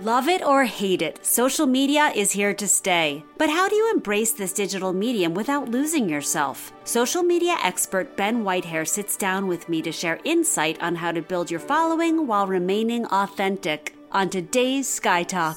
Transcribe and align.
Love 0.00 0.28
it 0.28 0.44
or 0.44 0.66
hate 0.66 1.00
it, 1.00 1.24
social 1.24 1.64
media 1.64 2.12
is 2.14 2.30
here 2.30 2.52
to 2.52 2.68
stay. 2.68 3.24
But 3.38 3.48
how 3.48 3.66
do 3.66 3.74
you 3.74 3.90
embrace 3.90 4.30
this 4.30 4.52
digital 4.52 4.92
medium 4.92 5.32
without 5.32 5.70
losing 5.70 6.06
yourself? 6.06 6.70
Social 6.84 7.22
media 7.22 7.56
expert 7.64 8.14
Ben 8.14 8.44
Whitehair 8.44 8.86
sits 8.86 9.16
down 9.16 9.46
with 9.46 9.70
me 9.70 9.80
to 9.80 9.90
share 9.90 10.20
insight 10.22 10.78
on 10.82 10.96
how 10.96 11.12
to 11.12 11.22
build 11.22 11.50
your 11.50 11.60
following 11.60 12.26
while 12.26 12.46
remaining 12.46 13.06
authentic 13.06 13.96
on 14.12 14.28
today's 14.28 14.86
Sky 14.86 15.22
Talk. 15.22 15.56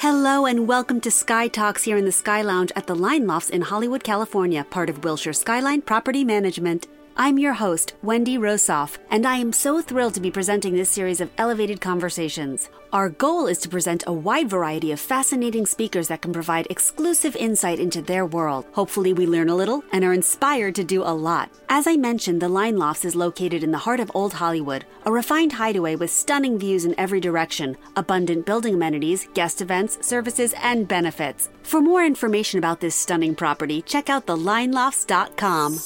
Hello 0.00 0.44
and 0.44 0.68
welcome 0.68 1.00
to 1.00 1.10
Sky 1.10 1.48
Talks 1.48 1.84
here 1.84 1.96
in 1.96 2.04
the 2.04 2.12
Sky 2.12 2.42
Lounge 2.42 2.72
at 2.76 2.86
the 2.86 2.94
Line 2.94 3.26
Lofts 3.26 3.48
in 3.48 3.62
Hollywood, 3.62 4.04
California, 4.04 4.66
part 4.68 4.90
of 4.90 5.02
Wilshire 5.02 5.32
Skyline 5.32 5.80
Property 5.80 6.24
Management. 6.24 6.86
I'm 7.20 7.36
your 7.36 7.54
host, 7.54 7.94
Wendy 8.00 8.38
Rosoff, 8.38 8.96
and 9.10 9.26
I 9.26 9.38
am 9.38 9.52
so 9.52 9.82
thrilled 9.82 10.14
to 10.14 10.20
be 10.20 10.30
presenting 10.30 10.76
this 10.76 10.88
series 10.88 11.20
of 11.20 11.32
elevated 11.36 11.80
conversations. 11.80 12.70
Our 12.92 13.08
goal 13.08 13.48
is 13.48 13.58
to 13.58 13.68
present 13.68 14.04
a 14.06 14.12
wide 14.12 14.48
variety 14.48 14.92
of 14.92 15.00
fascinating 15.00 15.66
speakers 15.66 16.06
that 16.08 16.22
can 16.22 16.32
provide 16.32 16.68
exclusive 16.70 17.34
insight 17.34 17.80
into 17.80 18.02
their 18.02 18.24
world. 18.24 18.66
Hopefully, 18.70 19.12
we 19.12 19.26
learn 19.26 19.48
a 19.48 19.56
little 19.56 19.82
and 19.90 20.04
are 20.04 20.12
inspired 20.12 20.76
to 20.76 20.84
do 20.84 21.02
a 21.02 21.12
lot. 21.12 21.50
As 21.68 21.88
I 21.88 21.96
mentioned, 21.96 22.40
the 22.40 22.48
Line 22.48 22.76
Lofts 22.76 23.04
is 23.04 23.16
located 23.16 23.64
in 23.64 23.72
the 23.72 23.78
heart 23.78 23.98
of 23.98 24.12
Old 24.14 24.34
Hollywood, 24.34 24.84
a 25.04 25.10
refined 25.10 25.54
hideaway 25.54 25.96
with 25.96 26.12
stunning 26.12 26.56
views 26.56 26.84
in 26.84 26.94
every 26.98 27.18
direction, 27.18 27.76
abundant 27.96 28.46
building 28.46 28.74
amenities, 28.74 29.26
guest 29.34 29.60
events, 29.60 30.06
services, 30.06 30.54
and 30.62 30.86
benefits. 30.86 31.48
For 31.64 31.80
more 31.80 32.04
information 32.04 32.58
about 32.58 32.78
this 32.78 32.94
stunning 32.94 33.34
property, 33.34 33.82
check 33.82 34.08
out 34.08 34.26
thelinelofts.com. 34.26 35.80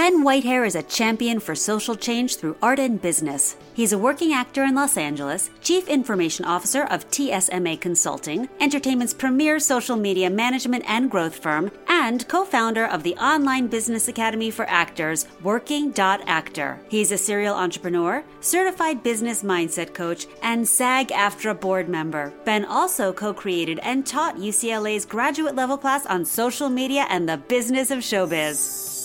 Ben 0.00 0.24
Whitehair 0.24 0.66
is 0.66 0.76
a 0.76 0.82
champion 0.82 1.40
for 1.40 1.54
social 1.54 1.94
change 1.94 2.36
through 2.36 2.56
art 2.62 2.78
and 2.78 3.02
business. 3.02 3.56
He's 3.74 3.92
a 3.92 3.98
working 3.98 4.32
actor 4.32 4.64
in 4.64 4.74
Los 4.74 4.96
Angeles, 4.96 5.50
Chief 5.60 5.86
Information 5.88 6.46
Officer 6.46 6.84
of 6.84 7.10
TSMA 7.10 7.78
Consulting, 7.82 8.48
entertainment's 8.60 9.12
premier 9.12 9.58
social 9.60 9.96
media 9.96 10.30
management 10.30 10.84
and 10.88 11.10
growth 11.10 11.36
firm, 11.36 11.70
and 11.86 12.26
co 12.28 12.46
founder 12.46 12.86
of 12.86 13.02
the 13.02 13.14
online 13.16 13.66
business 13.66 14.08
academy 14.08 14.50
for 14.50 14.66
actors, 14.70 15.26
Working.Actor. 15.42 16.80
He's 16.88 17.12
a 17.12 17.18
serial 17.18 17.54
entrepreneur, 17.54 18.24
certified 18.40 19.02
business 19.02 19.42
mindset 19.42 19.92
coach, 19.92 20.26
and 20.42 20.66
SAG 20.66 21.08
AFTRA 21.08 21.60
board 21.60 21.90
member. 21.90 22.32
Ben 22.46 22.64
also 22.64 23.12
co 23.12 23.34
created 23.34 23.78
and 23.82 24.06
taught 24.06 24.38
UCLA's 24.38 25.04
graduate 25.04 25.54
level 25.54 25.76
class 25.76 26.06
on 26.06 26.24
social 26.24 26.70
media 26.70 27.04
and 27.10 27.28
the 27.28 27.36
business 27.36 27.90
of 27.90 27.98
showbiz. 27.98 28.99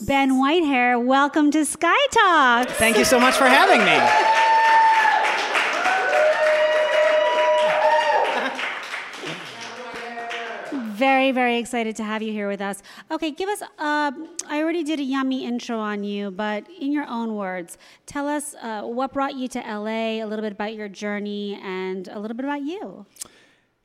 Ben 0.00 0.32
Whitehair, 0.32 1.02
welcome 1.02 1.50
to 1.52 1.64
Sky 1.64 1.96
Talk. 2.10 2.68
Thank 2.68 2.98
you 2.98 3.04
so 3.04 3.18
much 3.18 3.34
for 3.34 3.46
having 3.46 3.80
me. 3.80 3.96
Very, 10.92 11.30
very 11.32 11.58
excited 11.58 11.96
to 11.96 12.04
have 12.04 12.22
you 12.22 12.30
here 12.32 12.46
with 12.48 12.60
us. 12.60 12.82
Okay, 13.10 13.30
give 13.30 13.48
us, 13.48 13.62
uh, 13.62 14.12
I 14.48 14.62
already 14.62 14.84
did 14.84 15.00
a 15.00 15.02
yummy 15.02 15.46
intro 15.46 15.78
on 15.78 16.04
you, 16.04 16.30
but 16.30 16.66
in 16.78 16.92
your 16.92 17.06
own 17.08 17.34
words, 17.34 17.78
tell 18.04 18.28
us 18.28 18.54
uh, 18.60 18.82
what 18.82 19.14
brought 19.14 19.34
you 19.34 19.48
to 19.48 19.58
LA, 19.60 20.22
a 20.22 20.24
little 20.24 20.42
bit 20.42 20.52
about 20.52 20.74
your 20.74 20.88
journey, 20.88 21.58
and 21.62 22.08
a 22.08 22.18
little 22.18 22.36
bit 22.36 22.44
about 22.44 22.62
you. 22.62 23.06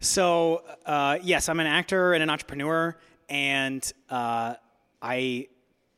So, 0.01 0.63
uh, 0.85 1.19
yes, 1.21 1.47
I'm 1.47 1.59
an 1.61 1.67
actor 1.67 2.13
and 2.13 2.21
an 2.21 2.29
entrepreneur, 2.29 2.97
and 3.29 3.91
uh, 4.09 4.55
I 5.01 5.47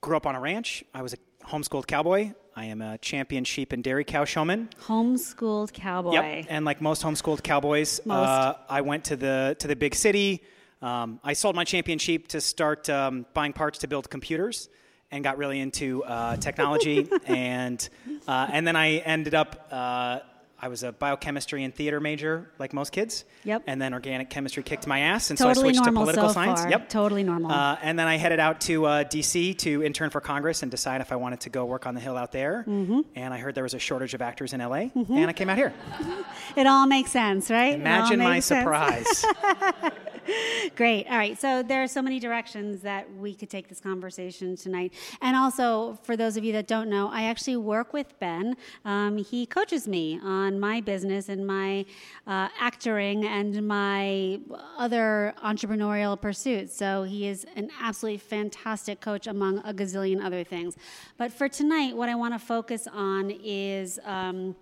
grew 0.03 0.17
up 0.17 0.27
on 0.27 0.35
a 0.35 0.39
ranch. 0.39 0.83
I 0.93 1.01
was 1.01 1.13
a 1.13 1.17
homeschooled 1.47 1.87
cowboy. 1.87 2.33
I 2.55 2.65
am 2.65 2.81
a 2.81 2.99
champion 2.99 3.45
sheep 3.45 3.71
and 3.71 3.83
dairy 3.83 4.03
cow 4.03 4.25
showman. 4.25 4.69
Homeschooled 4.85 5.73
cowboy. 5.73 6.11
Yep. 6.11 6.45
And 6.49 6.65
like 6.65 6.81
most 6.81 7.01
homeschooled 7.01 7.41
cowboys, 7.41 7.99
Most. 8.05 8.27
Uh, 8.27 8.55
I 8.69 8.81
went 8.81 9.05
to 9.05 9.15
the 9.15 9.55
to 9.59 9.67
the 9.67 9.75
big 9.75 9.95
city. 9.95 10.43
Um, 10.81 11.19
I 11.23 11.33
sold 11.33 11.55
my 11.55 11.63
champion 11.63 11.97
sheep 11.97 12.27
to 12.27 12.42
start 12.42 12.89
um, 12.89 13.25
buying 13.33 13.53
parts 13.53 13.80
to 13.80 13.87
build 13.87 14.09
computers, 14.09 14.69
and 15.09 15.23
got 15.23 15.37
really 15.37 15.59
into 15.61 16.03
uh, 16.03 16.36
technology. 16.36 17.09
and 17.25 17.87
uh, 18.27 18.49
and 18.52 18.67
then 18.67 18.75
I 18.75 18.97
ended 18.97 19.33
up. 19.33 20.30
I 20.63 20.69
was 20.69 20.81
a 20.83 20.93
biochemistry 20.93 21.65
and 21.65 21.75
theater 21.75 21.99
major, 21.99 22.49
like 22.57 22.71
most 22.71 22.93
kids. 22.93 23.25
Yep. 23.43 23.63
And 23.67 23.81
then 23.81 23.93
organic 23.93 24.29
chemistry 24.29 24.63
kicked 24.63 24.87
my 24.87 24.99
ass, 24.99 25.29
and 25.29 25.37
Totally 25.37 25.55
so 25.55 25.59
I 25.59 25.63
switched 25.63 25.83
to 25.83 25.91
political 25.91 26.29
so 26.29 26.33
science. 26.33 26.61
far. 26.61 26.69
Yep. 26.69 26.87
Totally 26.87 27.21
normal. 27.21 27.51
Uh, 27.51 27.77
and 27.81 27.99
then 27.99 28.07
I 28.07 28.15
headed 28.15 28.39
out 28.39 28.61
to 28.61 28.85
uh, 28.85 29.03
DC 29.03 29.57
to 29.57 29.83
intern 29.83 30.09
for 30.09 30.21
Congress 30.21 30.63
and 30.63 30.71
decide 30.71 31.01
if 31.01 31.11
I 31.11 31.17
wanted 31.17 31.41
to 31.41 31.49
go 31.49 31.65
work 31.65 31.85
on 31.85 31.95
the 31.95 31.99
Hill 31.99 32.15
out 32.15 32.31
there. 32.31 32.63
Mm-hmm. 32.65 33.01
And 33.13 33.33
I 33.33 33.39
heard 33.39 33.55
there 33.55 33.63
was 33.65 33.73
a 33.73 33.79
shortage 33.79 34.13
of 34.13 34.21
actors 34.21 34.53
in 34.53 34.61
LA, 34.61 34.87
and 34.95 35.29
I 35.29 35.33
came 35.33 35.49
out 35.49 35.57
here. 35.57 35.73
It 36.55 36.67
all 36.67 36.85
makes 36.85 37.11
sense, 37.11 37.49
right? 37.49 37.73
Imagine 37.73 38.19
my 38.19 38.39
sense. 38.39 38.61
surprise. 38.61 39.25
Great. 40.75 41.05
All 41.07 41.17
right. 41.17 41.39
So 41.39 41.63
there 41.63 41.83
are 41.83 41.87
so 41.87 42.01
many 42.01 42.19
directions 42.19 42.81
that 42.81 43.11
we 43.15 43.33
could 43.33 43.49
take 43.49 43.67
this 43.67 43.80
conversation 43.80 44.55
tonight. 44.55 44.93
And 45.21 45.35
also, 45.35 45.99
for 46.03 46.15
those 46.15 46.37
of 46.37 46.43
you 46.43 46.53
that 46.53 46.67
don't 46.67 46.89
know, 46.89 47.09
I 47.09 47.23
actually 47.23 47.57
work 47.57 47.93
with 47.93 48.17
Ben. 48.19 48.55
Um, 48.85 49.17
he 49.17 49.45
coaches 49.45 49.87
me 49.87 50.19
on 50.23 50.52
my 50.59 50.81
business 50.81 51.30
and 51.30 51.45
my 51.45 51.86
uh, 52.27 52.49
actoring 52.61 53.25
and 53.25 53.67
my 53.67 54.39
other 54.77 55.33
entrepreneurial 55.43 56.19
pursuits. 56.19 56.75
So 56.75 57.03
he 57.03 57.27
is 57.27 57.45
an 57.55 57.69
absolutely 57.81 58.19
fantastic 58.19 59.02
coach 59.02 59.27
among 59.27 59.59
a 59.59 59.73
gazillion 59.73 60.23
other 60.23 60.43
things. 60.43 60.75
But 61.17 61.31
for 61.31 61.47
tonight, 61.47 61.95
what 61.95 62.09
I 62.09 62.15
want 62.15 62.33
to 62.33 62.39
focus 62.39 62.87
on 62.92 63.31
is. 63.43 63.99
Um, 64.05 64.55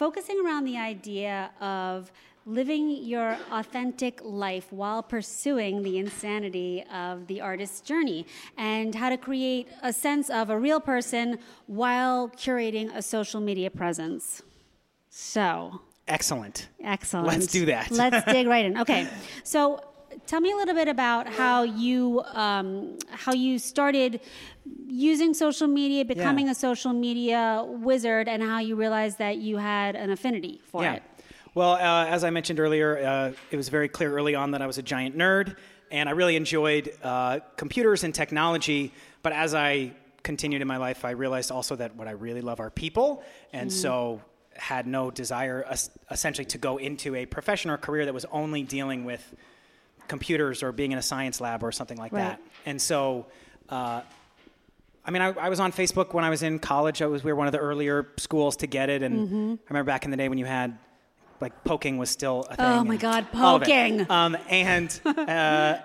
focusing 0.00 0.40
around 0.42 0.64
the 0.64 0.78
idea 0.78 1.50
of 1.60 2.10
living 2.46 2.90
your 3.04 3.36
authentic 3.52 4.20
life 4.24 4.72
while 4.72 5.02
pursuing 5.02 5.82
the 5.82 5.98
insanity 5.98 6.82
of 6.92 7.26
the 7.26 7.40
artist's 7.40 7.82
journey 7.82 8.26
and 8.56 8.94
how 8.94 9.10
to 9.10 9.16
create 9.16 9.68
a 9.82 9.92
sense 9.92 10.30
of 10.30 10.48
a 10.48 10.58
real 10.58 10.80
person 10.80 11.38
while 11.66 12.30
curating 12.30 12.90
a 12.96 13.02
social 13.02 13.40
media 13.40 13.70
presence. 13.70 14.42
So, 15.10 15.80
Excellent. 16.08 16.68
excellent. 16.82 17.26
Let's 17.28 17.46
do 17.48 17.66
that. 17.66 17.90
Let's 18.02 18.24
dig 18.32 18.46
right 18.46 18.64
in. 18.64 18.78
Okay. 18.78 19.06
So, 19.44 19.80
tell 20.26 20.40
me 20.40 20.52
a 20.52 20.56
little 20.56 20.74
bit 20.74 20.88
about 20.88 21.28
how 21.28 21.62
you 21.62 22.22
um, 22.32 22.98
how 23.10 23.32
you 23.32 23.58
started 23.58 24.20
using 24.86 25.34
social 25.34 25.66
media, 25.66 26.04
becoming 26.04 26.48
a 26.48 26.54
social 26.54 26.92
media 26.92 27.64
wizard, 27.66 28.28
and 28.28 28.42
how 28.42 28.58
you 28.60 28.76
realized 28.76 29.18
that 29.18 29.38
you 29.38 29.56
had 29.56 29.96
an 29.96 30.10
affinity 30.10 30.60
for 30.64 30.82
Yeah. 30.82 30.94
it. 30.94 31.02
Well, 31.54 31.72
uh, 31.72 32.06
as 32.06 32.22
I 32.22 32.30
mentioned 32.30 32.60
earlier, 32.60 32.98
uh, 32.98 33.32
it 33.50 33.56
was 33.56 33.68
very 33.68 33.88
clear 33.88 34.12
early 34.16 34.36
on 34.36 34.52
that 34.52 34.62
I 34.62 34.66
was 34.66 34.78
a 34.78 34.82
giant 34.82 35.16
nerd, 35.18 35.56
and 35.90 36.08
I 36.08 36.12
really 36.12 36.36
enjoyed 36.36 36.92
uh, 37.02 37.40
computers 37.56 38.04
and 38.04 38.14
technology. 38.14 38.92
But 39.22 39.32
as 39.32 39.54
I 39.54 39.92
continued 40.22 40.62
in 40.62 40.68
my 40.68 40.76
life, 40.76 41.04
I 41.04 41.10
realized 41.10 41.50
also 41.50 41.74
that 41.76 41.96
what 41.96 42.06
I 42.06 42.12
really 42.12 42.40
love 42.40 42.60
are 42.60 42.70
people, 42.70 43.22
and 43.52 43.72
so 43.72 44.20
had 44.60 44.86
no 44.86 45.10
desire, 45.10 45.64
es- 45.68 45.90
essentially, 46.10 46.44
to 46.46 46.58
go 46.58 46.76
into 46.76 47.14
a 47.16 47.26
profession 47.26 47.70
or 47.70 47.76
career 47.78 48.04
that 48.04 48.14
was 48.14 48.26
only 48.30 48.62
dealing 48.62 49.04
with 49.04 49.34
computers 50.06 50.62
or 50.62 50.70
being 50.72 50.92
in 50.92 50.98
a 50.98 51.02
science 51.02 51.40
lab 51.40 51.62
or 51.64 51.72
something 51.72 51.96
like 51.98 52.12
Right. 52.12 52.20
that. 52.22 52.40
And 52.66 52.80
so. 52.80 53.26
Uh, 53.68 54.02
I 55.02 55.10
mean, 55.12 55.22
I, 55.22 55.28
I 55.28 55.48
was 55.48 55.60
on 55.60 55.72
Facebook 55.72 56.12
when 56.12 56.24
I 56.24 56.30
was 56.30 56.42
in 56.42 56.58
college. 56.58 57.00
I 57.00 57.06
was 57.06 57.24
we 57.24 57.32
were 57.32 57.36
one 57.36 57.46
of 57.46 57.52
the 57.52 57.58
earlier 57.58 58.06
schools 58.18 58.56
to 58.58 58.66
get 58.66 58.90
it, 58.90 59.02
and 59.02 59.28
Mm-hmm. 59.28 59.52
I 59.52 59.70
remember 59.70 59.86
back 59.90 60.04
in 60.04 60.10
the 60.10 60.16
day 60.18 60.28
when 60.28 60.36
you 60.38 60.44
had 60.44 60.76
like 61.40 61.64
poking 61.64 61.96
was 61.96 62.10
still 62.10 62.40
a 62.50 62.54
thing. 62.56 62.66
Oh 62.66 62.84
my 62.84 62.96
God, 62.96 63.26
all 63.34 63.56
of 63.56 63.62
it. 63.62 63.64
poking. 63.64 64.10
Um, 64.10 64.36
and 64.50 65.00
uh, 65.06 65.78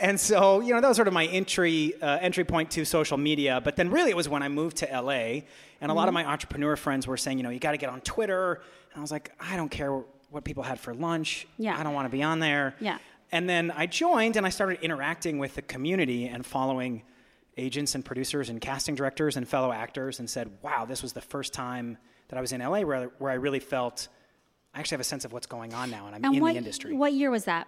and 0.00 0.18
so 0.20 0.60
you 0.60 0.74
know 0.74 0.80
that 0.80 0.88
was 0.88 0.96
sort 0.96 1.08
of 1.08 1.14
my 1.14 1.26
entry 1.26 1.94
uh, 2.02 2.18
entry 2.20 2.44
point 2.44 2.70
to 2.72 2.84
social 2.84 3.16
media. 3.16 3.60
But 3.62 3.76
then 3.76 3.90
really 3.90 4.10
it 4.10 4.16
was 4.16 4.28
when 4.28 4.42
I 4.42 4.48
moved 4.48 4.78
to 4.78 4.86
LA, 4.86 5.42
and 5.80 5.90
a 5.90 5.94
lot 5.94 6.08
of 6.08 6.14
Mm-hmm. 6.14 6.26
my 6.26 6.32
entrepreneur 6.32 6.76
friends 6.76 7.06
were 7.06 7.16
saying, 7.16 7.38
you 7.38 7.44
know, 7.44 7.50
you 7.50 7.58
got 7.58 7.72
to 7.72 7.76
get 7.78 7.90
on 7.90 8.00
Twitter, 8.02 8.54
and 8.92 8.98
I 8.98 9.00
was 9.00 9.10
like, 9.10 9.32
I 9.40 9.56
don't 9.56 9.70
care 9.70 10.02
what 10.30 10.44
people 10.44 10.62
had 10.62 10.80
for 10.80 10.94
lunch. 10.94 11.46
Yeah. 11.58 11.78
I 11.78 11.82
don't 11.82 11.94
want 11.94 12.06
to 12.10 12.16
be 12.16 12.22
on 12.22 12.40
there. 12.40 12.74
Yeah. 12.80 12.98
And 13.32 13.48
then 13.48 13.70
I 13.70 13.86
joined 13.86 14.36
and 14.36 14.44
I 14.46 14.50
started 14.50 14.80
interacting 14.82 15.38
with 15.38 15.54
the 15.54 15.62
community 15.62 16.26
and 16.26 16.44
following 16.44 17.02
agents 17.56 17.94
and 17.94 18.04
producers 18.04 18.48
and 18.48 18.60
casting 18.60 18.94
directors 18.94 19.36
and 19.36 19.48
fellow 19.48 19.72
actors 19.72 20.18
and 20.18 20.28
said, 20.28 20.50
wow, 20.62 20.84
this 20.84 21.02
was 21.02 21.12
the 21.12 21.20
first 21.20 21.52
time 21.52 21.96
that 22.28 22.36
I 22.36 22.40
was 22.40 22.52
in 22.52 22.60
LA 22.60 22.80
where, 22.82 23.10
where 23.18 23.30
I 23.30 23.34
really 23.36 23.60
felt 23.60 24.08
I 24.74 24.80
actually 24.80 24.96
have 24.96 25.00
a 25.00 25.04
sense 25.04 25.24
of 25.24 25.32
what's 25.32 25.46
going 25.46 25.72
on 25.74 25.90
now 25.90 26.06
and 26.06 26.14
I'm 26.14 26.24
And 26.24 26.34
in 26.36 26.42
what, 26.42 26.52
the 26.52 26.58
industry. 26.58 26.94
what 26.94 27.12
year 27.14 27.30
was 27.30 27.44
that? 27.46 27.66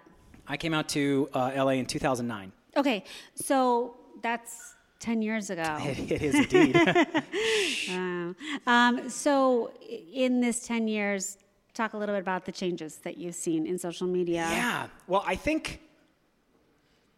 I 0.49 0.57
came 0.57 0.75
out 0.75 0.89
to 0.91 1.29
uh, 1.35 1.53
LA 1.57 1.71
in 1.73 1.87
2009. 1.87 2.53
Okay, 2.77 3.05
so 3.35 3.97
that's 4.23 4.75
10 5.01 5.23
years 5.23 5.51
ago. 5.51 5.77
It, 5.81 6.11
it 6.13 6.23
is 6.23 6.35
indeed. 6.35 6.75
Wow. 7.89 8.35
Um, 8.67 9.09
so, 9.09 9.73
in 10.13 10.41
this 10.41 10.67
10 10.67 10.89
years, 10.89 11.39
talk 11.73 11.93
a 11.95 11.97
little 11.97 12.15
bit 12.15 12.21
about 12.21 12.45
the 12.45 12.53
changes 12.53 12.97
that 12.99 13.17
you've 13.17 13.35
seen 13.35 13.67
in 13.67 13.79
social 13.79 14.07
media. 14.07 14.47
Yeah. 14.51 14.87
Well, 15.07 15.25
I 15.27 15.37
think. 15.37 15.81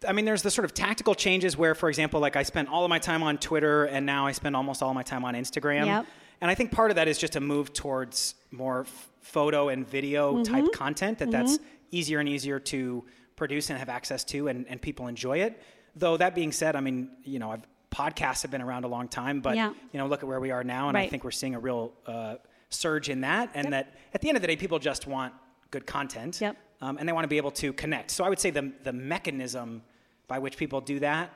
I 0.09 0.13
mean, 0.13 0.25
there's 0.25 0.43
the 0.43 0.51
sort 0.51 0.65
of 0.65 0.73
tactical 0.73 1.15
changes 1.15 1.57
where, 1.59 1.75
for 1.75 1.89
example, 1.91 2.21
like 2.21 2.35
I 2.37 2.43
spent 2.43 2.69
all 2.71 2.85
of 2.85 2.89
my 2.91 2.99
time 2.99 3.23
on 3.23 3.37
Twitter, 3.39 3.85
and 3.85 4.07
now 4.07 4.27
I 4.27 4.33
spend 4.33 4.57
almost 4.57 4.83
all 4.83 4.95
my 4.95 5.03
time 5.03 5.25
on 5.25 5.35
Instagram. 5.35 5.87
Yep. 5.87 6.07
And 6.41 6.51
I 6.51 6.55
think 6.55 6.71
part 6.73 6.91
of 6.91 6.95
that 6.97 7.07
is 7.09 7.19
just 7.19 7.37
a 7.37 7.41
move 7.41 7.73
towards 7.75 8.35
more 8.51 8.83
f- 8.83 9.09
photo 9.21 9.69
and 9.69 9.87
video 9.87 10.35
Mm-hmm. 10.37 10.55
type 10.55 10.73
content 10.73 11.19
that 11.19 11.31
that's 11.31 11.59
easier 11.91 12.19
and 12.21 12.29
easier 12.29 12.59
to 12.61 13.05
produce 13.41 13.71
and 13.71 13.79
have 13.79 13.89
access 13.89 14.23
to 14.23 14.49
and, 14.49 14.67
and 14.69 14.81
people 14.83 15.07
enjoy 15.09 15.39
it. 15.39 15.53
Though 15.97 16.17
that 16.19 16.35
being 16.35 16.53
said, 16.53 16.77
I 16.77 16.81
mean, 16.81 17.09
you 17.25 17.39
know, 17.39 17.51
I've, 17.53 17.65
podcasts 17.91 18.43
have 18.43 18.51
been 18.51 18.61
around 18.63 18.85
a 18.85 18.89
long 18.97 19.09
time, 19.09 19.41
but 19.41 19.57
Yeah. 19.57 19.73
you 19.93 19.99
know, 19.99 20.07
look 20.07 20.23
at 20.23 20.29
where 20.29 20.39
we 20.47 20.51
are 20.53 20.63
now, 20.63 20.89
and 20.91 20.97
I 20.97 21.09
think 21.09 21.25
we're 21.25 21.33
seeing 21.43 21.55
a 21.57 21.59
real 21.59 21.93
uh, 22.07 22.37
surge 22.69 23.09
in 23.09 23.23
that, 23.23 23.51
and 23.55 23.73
that 23.73 23.95
at 24.15 24.21
the 24.21 24.29
end 24.29 24.37
of 24.37 24.43
the 24.43 24.47
day, 24.53 24.57
people 24.57 24.79
just 24.79 25.07
want 25.09 25.33
good 25.73 25.87
content, 25.87 26.39
Yep. 26.41 26.57
um, 26.83 26.99
and 26.99 27.09
they 27.09 27.13
want 27.13 27.25
to 27.25 27.29
be 27.29 27.39
able 27.39 27.51
to 27.65 27.73
connect. 27.73 28.11
So 28.13 28.23
I 28.27 28.29
would 28.29 28.39
say 28.39 28.51
the 28.51 28.71
the 28.85 28.93
mechanism 28.93 29.83
by 30.29 30.39
which 30.39 30.57
people 30.63 30.81
do 30.81 31.01
that 31.01 31.27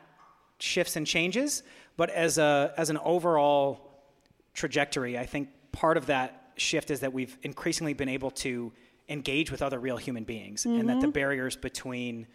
shifts 0.58 0.94
and 0.96 1.06
changes, 1.06 1.62
but 1.96 2.08
as 2.10 2.38
a 2.38 2.72
as 2.76 2.88
an 2.90 2.98
overall 2.98 3.66
trajectory, 4.52 5.18
I 5.18 5.26
think 5.26 5.48
part 5.72 5.96
of 5.96 6.06
that 6.06 6.52
shift 6.56 6.90
is 6.90 7.00
that 7.00 7.12
we've 7.12 7.36
increasingly 7.42 7.94
been 7.94 8.08
able 8.18 8.30
to 8.46 8.72
engage 9.08 9.50
with 9.50 9.62
other 9.62 9.78
real 9.78 9.96
human 9.96 10.24
beings, 10.24 10.64
and 10.64 10.88
that 10.88 11.00
the 11.00 11.08
barriers 11.08 11.56
between 11.56 12.26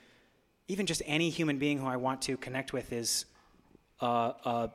even 0.68 0.86
just 0.86 1.01
any 1.06 1.30
human 1.30 1.57
being 1.57 1.80
who 1.80 1.88
I 1.88 1.98
want 1.98 2.21
to 2.24 2.38
connect 2.38 2.74
with 2.74 2.94
is 2.94 3.25
uh, 4.01 4.33
a 4.45 4.69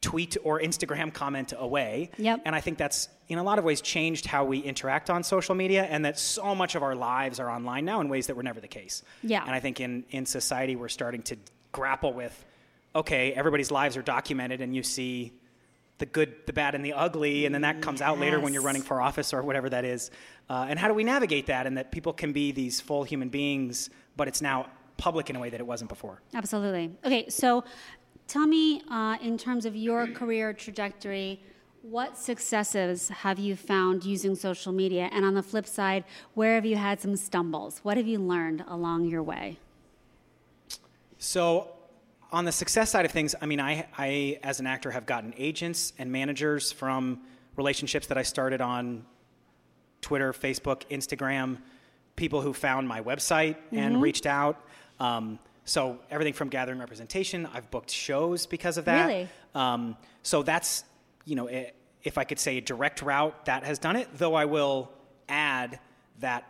tweet 0.00 0.36
or 0.44 0.60
Instagram 0.60 1.12
comment 1.12 1.52
away. 1.56 2.10
Yep. 2.16 2.42
And 2.44 2.54
I 2.54 2.60
think 2.60 2.78
that's 2.78 3.08
in 3.28 3.38
a 3.38 3.42
lot 3.42 3.58
of 3.58 3.64
ways 3.64 3.80
changed 3.80 4.24
how 4.24 4.44
we 4.44 4.60
interact 4.60 5.10
on 5.10 5.22
social 5.22 5.54
media, 5.54 5.84
and 5.84 6.04
that 6.04 6.18
so 6.18 6.54
much 6.54 6.74
of 6.74 6.82
our 6.82 6.94
lives 6.94 7.38
are 7.40 7.50
online 7.50 7.84
now 7.84 8.00
in 8.00 8.08
ways 8.08 8.28
that 8.28 8.36
were 8.36 8.42
never 8.42 8.60
the 8.60 8.68
case. 8.68 9.02
Yeah. 9.22 9.42
And 9.42 9.50
I 9.50 9.60
think 9.60 9.80
in 9.80 10.04
in 10.10 10.24
society 10.26 10.74
we're 10.76 10.88
starting 10.88 11.22
to 11.22 11.36
grapple 11.72 12.12
with, 12.12 12.44
okay, 12.94 13.32
everybody's 13.32 13.70
lives 13.70 13.96
are 13.96 14.02
documented, 14.02 14.60
and 14.62 14.74
you 14.74 14.82
see 14.82 15.32
the 15.98 16.06
good, 16.06 16.34
the 16.46 16.52
bad, 16.52 16.74
and 16.74 16.84
the 16.84 16.92
ugly, 16.92 17.46
and 17.46 17.54
then 17.54 17.62
that 17.62 17.80
comes 17.80 18.02
out 18.02 18.18
later 18.18 18.38
when 18.38 18.52
you're 18.52 18.62
running 18.62 18.82
for 18.82 19.00
office 19.00 19.32
or 19.32 19.42
whatever 19.42 19.68
that 19.70 19.84
is. 19.84 20.10
Uh, 20.50 20.66
and 20.68 20.78
how 20.78 20.88
do 20.88 20.94
we 20.94 21.04
navigate 21.04 21.46
that, 21.46 21.66
and 21.66 21.76
that 21.78 21.90
people 21.90 22.12
can 22.12 22.32
be 22.32 22.52
these 22.52 22.80
full 22.80 23.02
human 23.04 23.28
beings, 23.28 23.90
but 24.16 24.28
it's 24.28 24.42
now 24.42 24.66
public 24.96 25.30
in 25.30 25.36
a 25.36 25.40
way 25.40 25.50
that 25.50 25.60
it 25.60 25.66
wasn't 25.66 25.88
before. 25.88 26.20
Absolutely. 26.34 26.90
Okay, 27.04 27.28
so 27.28 27.64
tell 28.26 28.46
me, 28.46 28.82
uh, 28.90 29.16
in 29.22 29.38
terms 29.38 29.64
of 29.64 29.74
your 29.74 30.06
career 30.06 30.52
trajectory, 30.52 31.40
what 31.82 32.18
successes 32.18 33.08
have 33.08 33.38
you 33.38 33.54
found 33.54 34.04
using 34.04 34.34
social 34.34 34.72
media? 34.72 35.08
And 35.12 35.24
on 35.24 35.34
the 35.34 35.42
flip 35.42 35.66
side, 35.66 36.04
where 36.34 36.56
have 36.56 36.66
you 36.66 36.76
had 36.76 37.00
some 37.00 37.16
stumbles? 37.16 37.78
What 37.84 37.96
have 37.96 38.08
you 38.08 38.18
learned 38.18 38.64
along 38.66 39.04
your 39.04 39.22
way? 39.22 39.58
So, 41.18 41.75
on 42.32 42.44
the 42.44 42.52
success 42.52 42.90
side 42.90 43.04
of 43.04 43.12
things, 43.12 43.34
I 43.40 43.46
mean, 43.46 43.60
I, 43.60 43.86
I, 43.96 44.38
as 44.42 44.60
an 44.60 44.66
actor, 44.66 44.90
have 44.90 45.06
gotten 45.06 45.34
agents 45.36 45.92
and 45.98 46.10
managers 46.10 46.72
from 46.72 47.20
relationships 47.56 48.06
that 48.08 48.18
I 48.18 48.22
started 48.22 48.60
on 48.60 49.04
Twitter, 50.00 50.32
Facebook, 50.32 50.82
Instagram, 50.90 51.58
people 52.16 52.40
who 52.40 52.52
found 52.52 52.88
my 52.88 53.00
website 53.00 53.56
and 53.72 54.00
reached 54.02 54.26
out. 54.26 54.60
Um, 55.00 55.38
so, 55.64 55.98
everything 56.10 56.32
from 56.32 56.48
gathering 56.48 56.78
representation, 56.78 57.48
I've 57.52 57.70
booked 57.70 57.90
shows 57.90 58.46
because 58.46 58.78
of 58.78 58.84
that. 58.84 59.06
Really? 59.06 59.28
Um, 59.54 59.96
so, 60.22 60.42
that's, 60.42 60.84
you 61.24 61.34
know, 61.34 61.48
i 61.48 61.72
if 62.04 62.18
I 62.18 62.24
could 62.24 62.38
say 62.38 62.58
a 62.58 62.60
direct 62.60 63.02
route, 63.02 63.46
that 63.46 63.64
has 63.64 63.80
done 63.80 63.96
it, 63.96 64.08
though 64.14 64.34
I 64.34 64.44
will 64.44 64.92
add 65.28 65.80
that 66.20 66.44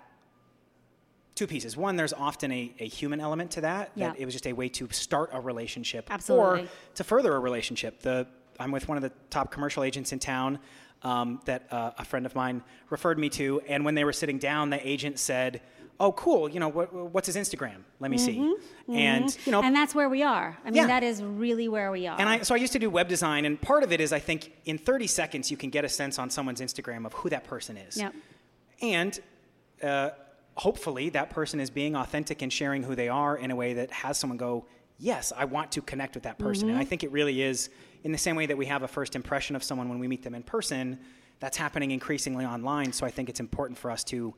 two 1.37 1.47
pieces. 1.47 1.77
One, 1.77 1.95
there's 1.95 2.13
often 2.13 2.51
a, 2.51 2.73
a 2.81 2.89
human 2.89 3.21
element 3.21 3.53
to 3.53 3.61
that. 3.61 3.93
Yeah. 3.95 4.09
That 4.09 4.19
it 4.19 4.25
was 4.25 4.35
just 4.35 4.47
a 4.49 4.53
way 4.53 4.69
to 4.71 4.89
start 4.91 5.31
a 5.33 5.41
relationship 5.41 6.09
Absolutely. 6.11 6.63
or 6.63 6.69
to 6.97 7.05
further 7.05 7.37
a 7.37 7.39
relationship. 7.39 8.01
The 8.01 8.27
I'm 8.59 8.73
with 8.73 8.89
one 8.89 8.97
of 8.97 9.03
the 9.03 9.13
top 9.31 9.53
commercial 9.53 9.85
agents 9.85 10.13
in 10.13 10.19
town 10.19 10.59
um, 11.03 11.41
that 11.45 11.71
uh, 11.71 11.93
a 11.99 12.05
friend 12.05 12.25
of 12.27 12.35
mine 12.35 12.63
referred 12.89 13.19
me 13.19 13.29
to, 13.29 13.61
and 13.69 13.85
when 13.85 13.95
they 13.95 14.03
were 14.03 14.15
sitting 14.15 14.39
down, 14.39 14.71
the 14.71 14.89
agent 14.89 15.19
said, 15.19 15.61
"Oh, 16.01 16.11
cool. 16.13 16.49
You 16.49 16.59
know 16.59 16.69
what, 16.69 16.91
what's 16.93 17.27
his 17.27 17.37
Instagram? 17.37 17.85
Let 18.01 18.11
me 18.11 18.17
see." 18.17 18.57
And 18.89 19.37
you 19.45 19.53
know, 19.53 19.63
And 19.63 19.77
that's 19.77 19.95
where 19.95 20.09
we 20.09 20.23
are. 20.23 20.57
I 20.65 20.69
mean, 20.71 20.77
Yeah. 20.77 20.87
that 20.87 21.03
is 21.03 21.23
really 21.23 21.69
where 21.69 21.93
we 21.93 22.07
are. 22.07 22.19
and 22.19 22.29
I, 22.31 22.41
so 22.43 22.55
I 22.55 22.59
used 22.59 22.73
to 22.73 22.79
do 22.79 22.89
web 22.89 23.09
design, 23.09 23.45
and 23.45 23.61
part 23.61 23.83
of 23.83 23.93
it 23.93 24.01
is 24.01 24.11
I 24.11 24.21
think 24.21 24.53
in 24.65 24.79
30 24.79 25.07
seconds 25.07 25.51
you 25.51 25.59
can 25.59 25.69
get 25.69 25.85
a 25.85 25.89
sense 25.89 26.19
on 26.19 26.31
someone's 26.31 26.63
Instagram 26.63 27.05
of 27.05 27.13
who 27.13 27.29
that 27.29 27.45
person 27.45 27.77
is. 27.77 27.99
Yep. 27.99 28.15
And 28.81 29.21
uh, 29.83 30.11
hopefully 30.57 31.11
that 31.11 31.31
person 31.31 31.61
is 31.61 31.71
being 31.71 31.95
authentic 31.95 32.43
and 32.43 32.53
sharing 32.53 32.83
who 32.83 32.95
they 32.95 33.09
are 33.09 33.37
in 33.37 33.51
a 33.51 33.57
way 33.57 33.75
that 33.75 33.91
has 33.91 34.17
someone 34.19 34.39
go, 34.39 34.65
yes, 34.99 35.33
I 35.37 35.45
want 35.45 35.71
to 35.73 35.83
connect 35.83 36.15
with 36.15 36.25
that 36.25 36.39
person. 36.39 36.71
And 36.71 36.79
I 36.79 36.85
think 36.85 37.05
it 37.05 37.13
really 37.13 37.43
is 37.43 37.69
in 38.05 38.13
the 38.13 38.19
same 38.19 38.37
way 38.37 38.47
that 38.47 38.57
we 38.57 38.67
have 38.67 38.83
a 38.83 38.89
first 38.89 39.15
impression 39.15 39.55
of 39.55 39.63
someone 39.63 39.89
when 39.89 39.99
we 39.99 40.09
meet 40.09 40.23
them 40.23 40.35
in 40.35 40.43
person, 40.43 40.99
that's 41.41 41.57
happening 41.57 41.91
increasingly 41.91 42.47
online. 42.47 42.93
So 42.93 43.05
I 43.05 43.11
think 43.11 43.29
it's 43.29 43.41
important 43.41 43.79
for 43.79 43.91
us 43.91 44.03
to 44.05 44.35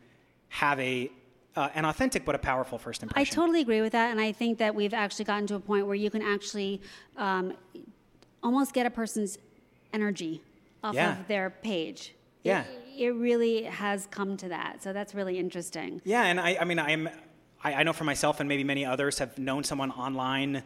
have 0.48 0.80
a 0.80 1.10
uh, 1.56 1.68
an 1.74 1.84
authentic 1.84 2.24
but 2.24 2.34
a 2.34 2.38
powerful 2.38 2.78
first 2.78 3.02
impression. 3.02 3.32
I 3.32 3.34
totally 3.34 3.60
agree 3.60 3.80
with 3.80 3.92
that, 3.92 4.12
and 4.12 4.20
I 4.20 4.30
think 4.30 4.58
that 4.58 4.72
we've 4.74 4.94
actually 4.94 5.24
gotten 5.24 5.46
to 5.48 5.56
a 5.56 5.60
point 5.60 5.86
where 5.86 5.96
you 5.96 6.08
can 6.08 6.22
actually 6.22 6.80
um, 7.16 7.52
almost 8.44 8.72
get 8.74 8.86
a 8.86 8.90
person's 8.90 9.38
energy 9.92 10.40
off 10.84 10.94
Yeah. 10.94 11.18
of 11.18 11.26
their 11.26 11.50
page. 11.50 12.14
Yeah. 12.42 12.62
It, 12.96 13.02
it 13.06 13.10
really 13.12 13.62
has 13.64 14.06
come 14.10 14.36
to 14.38 14.48
that, 14.48 14.82
so 14.82 14.92
that's 14.92 15.14
really 15.14 15.38
interesting. 15.38 16.00
Yeah, 16.04 16.24
and 16.24 16.40
I, 16.40 16.56
I 16.60 16.64
mean, 16.64 16.78
I'm, 16.78 17.08
I, 17.62 17.74
I 17.74 17.82
know 17.82 17.92
for 17.92 18.04
myself 18.04 18.40
and 18.40 18.48
maybe 18.48 18.64
many 18.64 18.84
others 18.84 19.18
have 19.18 19.38
known 19.38 19.62
someone 19.64 19.90
online, 19.92 20.62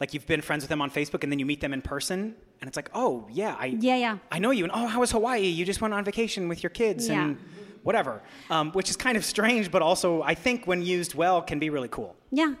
like 0.00 0.12
you've 0.14 0.26
been 0.26 0.40
friends 0.42 0.62
with 0.64 0.68
them 0.68 0.80
on 0.82 0.90
Facebook, 0.90 1.22
and 1.22 1.30
then 1.30 1.38
you 1.38 1.46
meet 1.46 1.60
them 1.60 1.72
in 1.72 1.82
person, 1.82 2.34
and 2.60 2.68
it's 2.68 2.76
like, 2.76 2.90
oh 2.94 3.26
yeah, 3.30 3.56
I, 3.58 3.66
Yeah, 3.66 3.96
yeah. 3.96 4.18
I 4.32 4.38
know 4.38 4.50
you, 4.50 4.64
and 4.64 4.72
oh, 4.74 4.86
how 4.86 5.00
was 5.00 5.12
Hawaii? 5.12 5.46
You 5.46 5.64
just 5.64 5.80
went 5.80 5.94
on 5.94 6.04
vacation 6.04 6.48
with 6.48 6.62
your 6.62 6.70
kids, 6.70 7.08
Yeah. 7.08 7.24
and 7.24 7.38
whatever, 7.84 8.20
um, 8.50 8.72
which 8.72 8.90
is 8.90 8.96
kind 8.96 9.16
of 9.16 9.24
strange, 9.24 9.70
but 9.70 9.80
also 9.80 10.22
I 10.22 10.34
think 10.34 10.66
when 10.66 10.82
used 10.82 11.14
well 11.14 11.40
can 11.40 11.58
be 11.60 11.70
really 11.70 11.88
cool. 11.88 12.16
Yeah. 12.32 12.54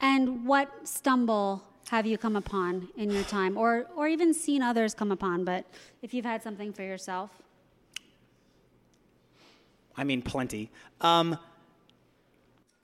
And 0.00 0.44
what 0.46 0.68
stumble 0.88 1.62
have 1.90 2.06
you 2.06 2.18
come 2.18 2.34
upon 2.36 2.88
in 2.96 3.10
your 3.10 3.22
time, 3.24 3.56
or 3.56 3.86
or 3.96 4.08
even 4.08 4.34
seen 4.34 4.62
others 4.62 4.94
come 4.94 5.12
upon? 5.12 5.44
But 5.44 5.64
if 6.02 6.12
you've 6.12 6.24
had 6.24 6.42
something 6.42 6.72
for 6.72 6.82
yourself, 6.82 7.30
I 9.96 10.04
mean, 10.04 10.22
plenty. 10.22 10.70
Um, 11.00 11.38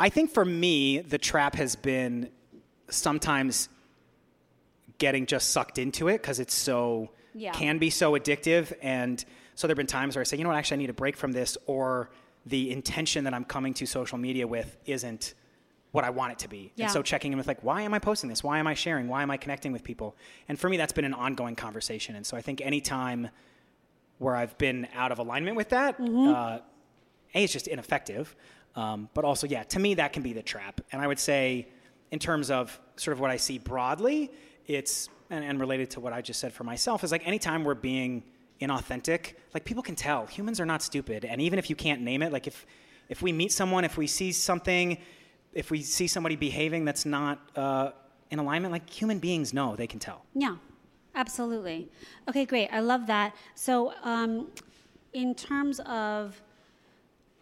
I 0.00 0.08
think 0.08 0.30
for 0.30 0.44
me, 0.44 1.00
the 1.00 1.18
trap 1.18 1.54
has 1.56 1.74
been 1.76 2.30
sometimes 2.88 3.68
getting 4.98 5.26
just 5.26 5.50
sucked 5.50 5.78
into 5.78 6.08
it 6.08 6.20
because 6.22 6.40
it's 6.40 6.54
so 6.54 7.10
Yeah. 7.34 7.52
can 7.52 7.78
be 7.78 7.90
so 7.90 8.12
addictive, 8.12 8.72
and 8.82 9.24
so 9.54 9.66
there 9.66 9.72
have 9.72 9.76
been 9.78 9.86
times 9.86 10.16
where 10.16 10.20
I 10.20 10.24
say, 10.24 10.36
you 10.36 10.44
know 10.44 10.50
what, 10.50 10.56
actually, 10.58 10.76
I 10.76 10.78
need 10.78 10.90
a 10.90 10.94
break 10.94 11.16
from 11.16 11.32
this, 11.32 11.56
or 11.66 12.10
the 12.46 12.70
intention 12.70 13.24
that 13.24 13.34
I'm 13.34 13.44
coming 13.44 13.74
to 13.74 13.86
social 13.86 14.18
media 14.18 14.46
with 14.46 14.76
isn't 14.86 15.34
what 15.90 16.04
I 16.04 16.10
want 16.10 16.32
it 16.32 16.38
to 16.40 16.48
be. 16.48 16.72
Yeah. 16.76 16.84
And 16.86 16.92
so 16.92 17.02
checking 17.02 17.32
in 17.32 17.38
with 17.38 17.46
like, 17.46 17.62
why 17.64 17.82
am 17.82 17.94
I 17.94 17.98
posting 17.98 18.28
this? 18.30 18.42
Why 18.44 18.58
am 18.58 18.66
I 18.66 18.74
sharing? 18.74 19.08
Why 19.08 19.22
am 19.22 19.30
I 19.30 19.36
connecting 19.36 19.72
with 19.72 19.82
people? 19.84 20.16
And 20.48 20.58
for 20.58 20.68
me, 20.68 20.76
that's 20.76 20.92
been 20.92 21.04
an 21.04 21.14
ongoing 21.14 21.56
conversation. 21.56 22.14
And 22.14 22.24
so 22.26 22.36
I 22.36 22.42
think 22.42 22.60
anytime 22.60 23.30
where 24.18 24.36
I've 24.36 24.56
been 24.58 24.86
out 24.94 25.12
of 25.12 25.18
alignment 25.18 25.56
with 25.56 25.70
that, 25.70 25.98
Mm-hmm. 25.98 26.28
uh, 26.28 26.58
a, 27.34 27.44
it's 27.44 27.52
just 27.52 27.68
ineffective. 27.68 28.34
Um, 28.74 29.08
but 29.14 29.24
also, 29.24 29.46
yeah, 29.46 29.64
to 29.64 29.78
me, 29.78 29.94
that 29.94 30.12
can 30.12 30.22
be 30.22 30.32
the 30.32 30.42
trap. 30.42 30.80
And 30.92 31.02
I 31.02 31.06
would 31.06 31.18
say, 31.18 31.68
in 32.10 32.18
terms 32.18 32.50
of 32.50 32.78
sort 32.96 33.12
of 33.12 33.20
what 33.20 33.30
I 33.30 33.36
see 33.36 33.58
broadly, 33.58 34.30
it's, 34.66 35.08
and, 35.30 35.44
and 35.44 35.58
related 35.58 35.90
to 35.90 36.00
what 36.00 36.12
I 36.12 36.20
just 36.20 36.40
said 36.40 36.52
for 36.52 36.64
myself, 36.64 37.02
is 37.02 37.10
like 37.10 37.26
anytime 37.26 37.64
we're 37.64 37.74
being 37.74 38.22
inauthentic, 38.60 39.34
like 39.54 39.64
people 39.64 39.82
can 39.82 39.94
tell. 39.94 40.26
Humans 40.26 40.60
are 40.60 40.66
not 40.66 40.82
stupid. 40.82 41.24
And 41.24 41.40
even 41.40 41.58
if 41.58 41.70
you 41.70 41.76
can't 41.76 42.02
name 42.02 42.22
it, 42.22 42.32
like 42.32 42.46
if, 42.46 42.66
if 43.08 43.22
we 43.22 43.32
meet 43.32 43.52
someone, 43.52 43.84
if 43.84 43.96
we 43.96 44.06
see 44.06 44.32
something, 44.32 44.98
if 45.52 45.70
we 45.70 45.82
see 45.82 46.06
somebody 46.06 46.36
behaving 46.36 46.84
that's 46.84 47.04
not 47.04 47.40
uh, 47.56 47.90
in 48.30 48.38
alignment, 48.38 48.72
like 48.72 48.88
human 48.88 49.18
beings 49.18 49.52
know, 49.52 49.76
they 49.76 49.86
can 49.86 49.98
tell. 49.98 50.24
yeah, 50.34 50.56
absolutely. 51.14 51.90
Okay, 52.28 52.44
great. 52.44 52.68
I 52.72 52.80
love 52.80 53.06
that. 53.06 53.34
So, 53.54 53.92
um, 54.02 54.48
in 55.14 55.34
terms 55.34 55.80
of 55.80 56.40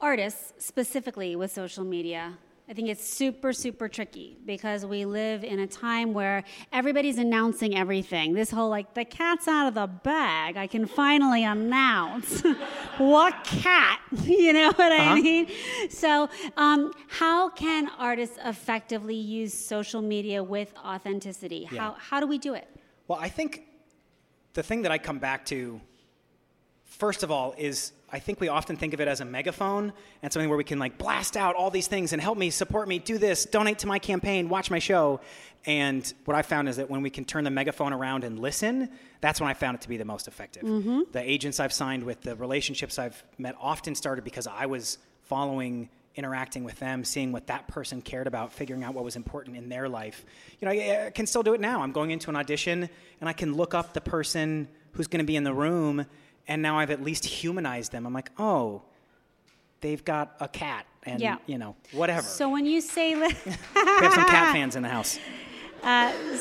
artists 0.00 0.52
specifically 0.64 1.36
with 1.36 1.52
social 1.52 1.84
media, 1.84 2.36
I 2.68 2.72
think 2.72 2.88
it's 2.88 3.04
super, 3.08 3.52
super 3.52 3.88
tricky 3.88 4.36
because 4.44 4.84
we 4.84 5.04
live 5.04 5.44
in 5.44 5.60
a 5.60 5.68
time 5.68 6.12
where 6.12 6.42
everybody's 6.72 7.16
announcing 7.16 7.76
everything. 7.76 8.32
This 8.34 8.50
whole 8.50 8.68
like, 8.68 8.92
the 8.92 9.04
cat's 9.04 9.46
out 9.46 9.68
of 9.68 9.74
the 9.74 9.86
bag. 9.86 10.56
I 10.56 10.66
can 10.66 10.84
finally 10.86 11.44
announce 11.44 12.40
what 12.98 13.44
cat, 13.44 14.00
you 14.24 14.52
know 14.52 14.72
what 14.72 14.90
I 14.92 14.96
Uh-huh. 14.98 15.16
mean? 15.16 15.46
So, 15.90 16.28
um, 16.56 16.92
how 17.08 17.50
can 17.50 17.88
artists 17.98 18.36
effectively 18.44 19.14
use 19.14 19.54
social 19.54 20.02
media 20.02 20.42
with 20.42 20.74
authenticity? 20.84 21.68
Yeah. 21.70 21.78
How, 21.80 21.96
how 21.98 22.20
do 22.20 22.26
we 22.26 22.36
do 22.38 22.54
it? 22.54 22.66
Well, 23.06 23.18
I 23.20 23.28
think 23.28 23.62
the 24.54 24.62
thing 24.64 24.82
that 24.82 24.90
I 24.90 24.98
come 24.98 25.20
back 25.20 25.46
to, 25.46 25.80
first 26.82 27.22
of 27.22 27.30
all, 27.30 27.54
is 27.56 27.92
I 28.10 28.20
think 28.20 28.40
we 28.40 28.48
often 28.48 28.76
think 28.76 28.94
of 28.94 29.00
it 29.00 29.08
as 29.08 29.20
a 29.20 29.24
megaphone 29.24 29.92
and 30.22 30.32
something 30.32 30.48
where 30.48 30.56
we 30.56 30.64
can 30.64 30.78
like 30.78 30.96
blast 30.96 31.36
out 31.36 31.56
all 31.56 31.70
these 31.70 31.88
things 31.88 32.12
and 32.12 32.22
help 32.22 32.38
me, 32.38 32.50
support 32.50 32.86
me, 32.86 32.98
do 33.00 33.18
this, 33.18 33.46
donate 33.46 33.80
to 33.80 33.86
my 33.86 33.98
campaign, 33.98 34.48
watch 34.48 34.70
my 34.70 34.78
show. 34.78 35.20
And 35.64 36.12
what 36.24 36.36
I 36.36 36.42
found 36.42 36.68
is 36.68 36.76
that 36.76 36.88
when 36.88 37.02
we 37.02 37.10
can 37.10 37.24
turn 37.24 37.42
the 37.42 37.50
megaphone 37.50 37.92
around 37.92 38.22
and 38.22 38.38
listen, 38.38 38.90
that's 39.20 39.40
when 39.40 39.50
I 39.50 39.54
found 39.54 39.76
it 39.76 39.80
to 39.82 39.88
be 39.88 39.96
the 39.96 40.04
most 40.04 40.28
effective. 40.28 40.62
Mm-hmm. 40.62 41.00
The 41.10 41.20
agents 41.20 41.58
I've 41.58 41.72
signed 41.72 42.04
with, 42.04 42.20
the 42.20 42.36
relationships 42.36 42.98
I've 42.98 43.22
met 43.38 43.56
often 43.60 43.96
started 43.96 44.22
because 44.22 44.46
I 44.46 44.66
was 44.66 44.98
following 45.24 45.88
interacting 46.14 46.64
with 46.64 46.78
them, 46.78 47.04
seeing 47.04 47.30
what 47.30 47.46
that 47.48 47.68
person 47.68 48.00
cared 48.00 48.26
about, 48.26 48.52
figuring 48.52 48.82
out 48.82 48.94
what 48.94 49.04
was 49.04 49.16
important 49.16 49.56
in 49.56 49.68
their 49.68 49.88
life. 49.88 50.24
You 50.60 50.66
know, 50.66 50.72
I, 50.72 51.06
I 51.06 51.10
can 51.10 51.26
still 51.26 51.42
do 51.42 51.52
it 51.54 51.60
now. 51.60 51.82
I'm 51.82 51.92
going 51.92 52.10
into 52.10 52.30
an 52.30 52.36
audition 52.36 52.88
and 53.20 53.28
I 53.28 53.32
can 53.32 53.54
look 53.54 53.74
up 53.74 53.92
the 53.92 54.00
person 54.00 54.68
who's 54.92 55.06
going 55.06 55.18
to 55.18 55.26
be 55.26 55.36
in 55.36 55.44
the 55.44 55.52
room 55.52 56.06
and 56.48 56.62
now 56.62 56.78
I've 56.78 56.90
at 56.90 57.02
least 57.02 57.24
humanized 57.24 57.92
them. 57.92 58.06
I'm 58.06 58.12
like, 58.14 58.30
oh, 58.38 58.82
they've 59.80 60.04
got 60.04 60.36
a 60.40 60.48
cat, 60.48 60.86
and 61.04 61.20
Yeah. 61.20 61.36
you 61.46 61.58
know, 61.58 61.76
whatever. 61.92 62.22
So 62.22 62.48
when 62.48 62.66
you 62.66 62.80
say, 62.80 63.14
li- 63.14 63.34
we 63.46 63.52
have 63.82 64.12
some 64.14 64.24
cat 64.26 64.52
fans 64.52 64.76
in 64.76 64.82
the 64.82 64.88
house. 64.88 65.18
Uh, 65.82 66.12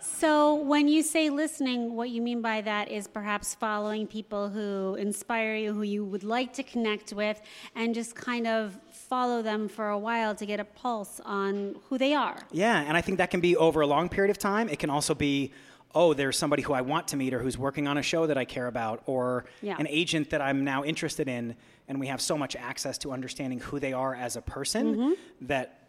so 0.00 0.54
when 0.54 0.88
you 0.88 1.02
say 1.02 1.28
listening, 1.28 1.94
what 1.94 2.08
you 2.08 2.22
mean 2.22 2.40
by 2.40 2.60
that 2.62 2.90
is 2.90 3.06
perhaps 3.06 3.54
following 3.54 4.06
people 4.06 4.48
who 4.48 4.94
inspire 4.94 5.56
you, 5.56 5.74
who 5.74 5.82
you 5.82 6.04
would 6.04 6.24
like 6.24 6.52
to 6.54 6.62
connect 6.62 7.12
with, 7.12 7.40
and 7.74 7.94
just 7.94 8.14
kind 8.14 8.46
of 8.46 8.78
follow 8.90 9.42
them 9.42 9.68
for 9.68 9.88
a 9.90 9.98
while 9.98 10.34
to 10.34 10.46
get 10.46 10.60
a 10.60 10.64
pulse 10.64 11.20
on 11.24 11.76
who 11.88 11.98
they 11.98 12.14
are. 12.14 12.38
Yeah, 12.52 12.80
and 12.86 12.96
I 12.96 13.00
think 13.02 13.18
that 13.18 13.30
can 13.30 13.40
be 13.40 13.56
over 13.56 13.80
a 13.82 13.86
long 13.86 14.08
period 14.08 14.30
of 14.30 14.38
time. 14.38 14.68
It 14.68 14.78
can 14.78 14.88
also 14.88 15.14
be, 15.14 15.52
oh, 15.94 16.12
there's 16.14 16.36
somebody 16.36 16.62
who 16.62 16.72
I 16.72 16.80
want 16.80 17.08
to 17.08 17.16
meet 17.16 17.32
or 17.34 17.38
who's 17.38 17.56
working 17.56 17.86
on 17.86 17.96
a 17.98 18.02
show 18.02 18.26
that 18.26 18.36
I 18.36 18.44
care 18.44 18.66
about, 18.66 19.02
or 19.06 19.44
Yeah. 19.62 19.76
an 19.78 19.86
agent 19.88 20.30
that 20.30 20.40
I'm 20.40 20.64
now 20.64 20.84
interested 20.84 21.28
in, 21.28 21.54
and 21.88 22.00
we 22.00 22.06
have 22.08 22.20
so 22.20 22.36
much 22.36 22.56
access 22.56 22.98
to 22.98 23.12
understanding 23.12 23.60
who 23.60 23.78
they 23.78 23.92
are 23.92 24.14
as 24.14 24.36
a 24.36 24.42
person 24.42 24.96
Mm-hmm. 24.96 25.46
that 25.46 25.80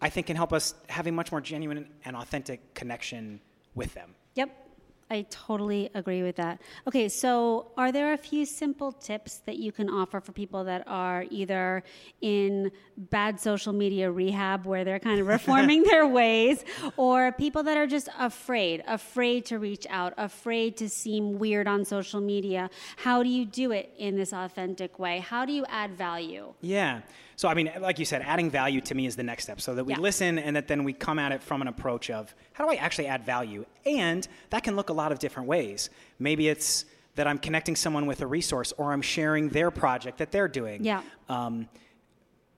I 0.00 0.08
think 0.08 0.28
can 0.28 0.36
help 0.36 0.52
us 0.52 0.74
have 0.88 1.06
a 1.06 1.12
much 1.12 1.30
more 1.30 1.40
genuine 1.40 1.86
and 2.04 2.16
authentic 2.16 2.74
connection 2.74 3.40
with 3.74 3.92
them. 3.94 4.14
Yep. 4.34 4.69
I 5.10 5.26
totally 5.28 5.90
agree 5.94 6.22
with 6.22 6.36
that. 6.36 6.62
Okay, 6.86 7.08
so 7.08 7.72
are 7.76 7.90
there 7.90 8.12
a 8.12 8.16
few 8.16 8.46
simple 8.46 8.92
tips 8.92 9.38
that 9.38 9.56
you 9.56 9.72
can 9.72 9.90
offer 9.90 10.20
for 10.20 10.30
people 10.30 10.62
that 10.64 10.84
are 10.86 11.24
either 11.30 11.82
in 12.20 12.70
bad 12.96 13.40
social 13.40 13.72
media 13.72 14.08
rehab 14.10 14.66
where 14.66 14.84
they're 14.84 15.00
kind 15.00 15.20
of 15.20 15.26
reforming 15.36 15.82
their 15.82 16.06
ways, 16.06 16.64
or 16.96 17.32
people 17.32 17.64
that 17.64 17.76
are 17.76 17.88
just 17.88 18.08
afraid, 18.20 18.84
afraid 18.86 19.44
to 19.46 19.58
reach 19.58 19.84
out, 19.90 20.14
afraid 20.16 20.76
to 20.76 20.88
seem 20.88 21.40
weird 21.40 21.66
on 21.66 21.84
social 21.84 22.20
media? 22.20 22.70
How 22.96 23.24
do 23.24 23.28
you 23.28 23.44
do 23.44 23.72
it 23.72 23.92
in 23.98 24.16
this 24.16 24.32
authentic 24.32 25.00
way? 25.00 25.18
How 25.18 25.44
do 25.44 25.52
you 25.52 25.66
add 25.68 25.96
value? 25.96 26.54
Yeah. 26.60 27.00
So, 27.40 27.48
I 27.48 27.54
mean, 27.54 27.72
like 27.80 27.98
you 27.98 28.04
said, 28.04 28.20
adding 28.20 28.50
value 28.50 28.82
to 28.82 28.94
me 28.94 29.06
is 29.06 29.16
the 29.16 29.22
next 29.22 29.44
step. 29.44 29.62
So 29.62 29.74
that 29.74 29.84
we 29.84 29.94
Yeah. 29.94 29.98
listen 29.98 30.38
and 30.38 30.54
that 30.56 30.68
then 30.68 30.84
we 30.84 30.92
come 30.92 31.18
at 31.18 31.32
it 31.32 31.42
from 31.42 31.62
an 31.62 31.68
approach 31.68 32.10
of 32.10 32.34
how 32.52 32.66
do 32.66 32.70
I 32.70 32.74
actually 32.74 33.06
add 33.06 33.24
value? 33.24 33.64
And 33.86 34.28
that 34.50 34.62
can 34.62 34.76
look 34.76 34.90
a 34.90 34.92
lot 34.92 35.10
of 35.10 35.18
different 35.18 35.48
ways. 35.48 35.88
Maybe 36.18 36.50
it's 36.50 36.84
that 37.14 37.26
I'm 37.26 37.38
connecting 37.38 37.76
someone 37.76 38.04
with 38.04 38.20
a 38.20 38.26
resource 38.26 38.74
or 38.76 38.92
I'm 38.92 39.00
sharing 39.00 39.48
their 39.48 39.70
project 39.70 40.18
that 40.18 40.32
they're 40.32 40.48
doing. 40.48 40.84
Yeah. 40.84 41.00
Um, 41.30 41.70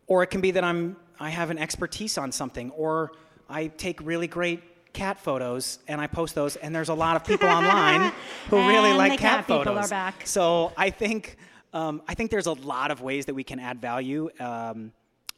or 0.09 0.25
it 0.25 0.31
can 0.33 0.41
be 0.41 0.51
that 0.51 0.65
I'm 0.65 0.97
I 1.21 1.31
have 1.31 1.51
an 1.51 1.59
expertise 1.59 2.19
on 2.19 2.33
something, 2.33 2.73
or 2.73 3.13
I 3.49 3.69
take 3.69 4.01
really 4.03 4.27
great 4.27 4.93
cat 4.93 5.21
photos 5.21 5.79
and 5.87 6.01
I 6.01 6.09
post 6.09 6.35
those, 6.35 6.57
and 6.57 6.75
there's 6.75 6.89
a 6.89 6.95
lot 6.95 7.15
of 7.15 7.25
people 7.25 7.49
online 7.61 8.13
who 8.51 8.57
really 8.57 8.95
like 8.95 9.13
cat, 9.13 9.47
cat 9.47 9.47
photos. 9.47 9.93
So 10.25 10.73
I 10.77 10.91
think 10.91 11.37
um, 11.73 12.03
I 12.07 12.15
think 12.15 12.31
there's 12.31 12.47
a 12.47 12.53
lot 12.53 12.91
of 12.91 13.01
ways 13.01 13.27
that 13.27 13.35
we 13.35 13.45
can 13.45 13.59
add 13.59 13.81
value 13.81 14.31
um, 14.41 14.93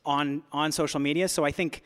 on 0.04 0.42
on 0.52 0.72
social 0.72 1.00
media. 1.00 1.28
So 1.28 1.44
I 1.44 1.50
think 1.52 1.82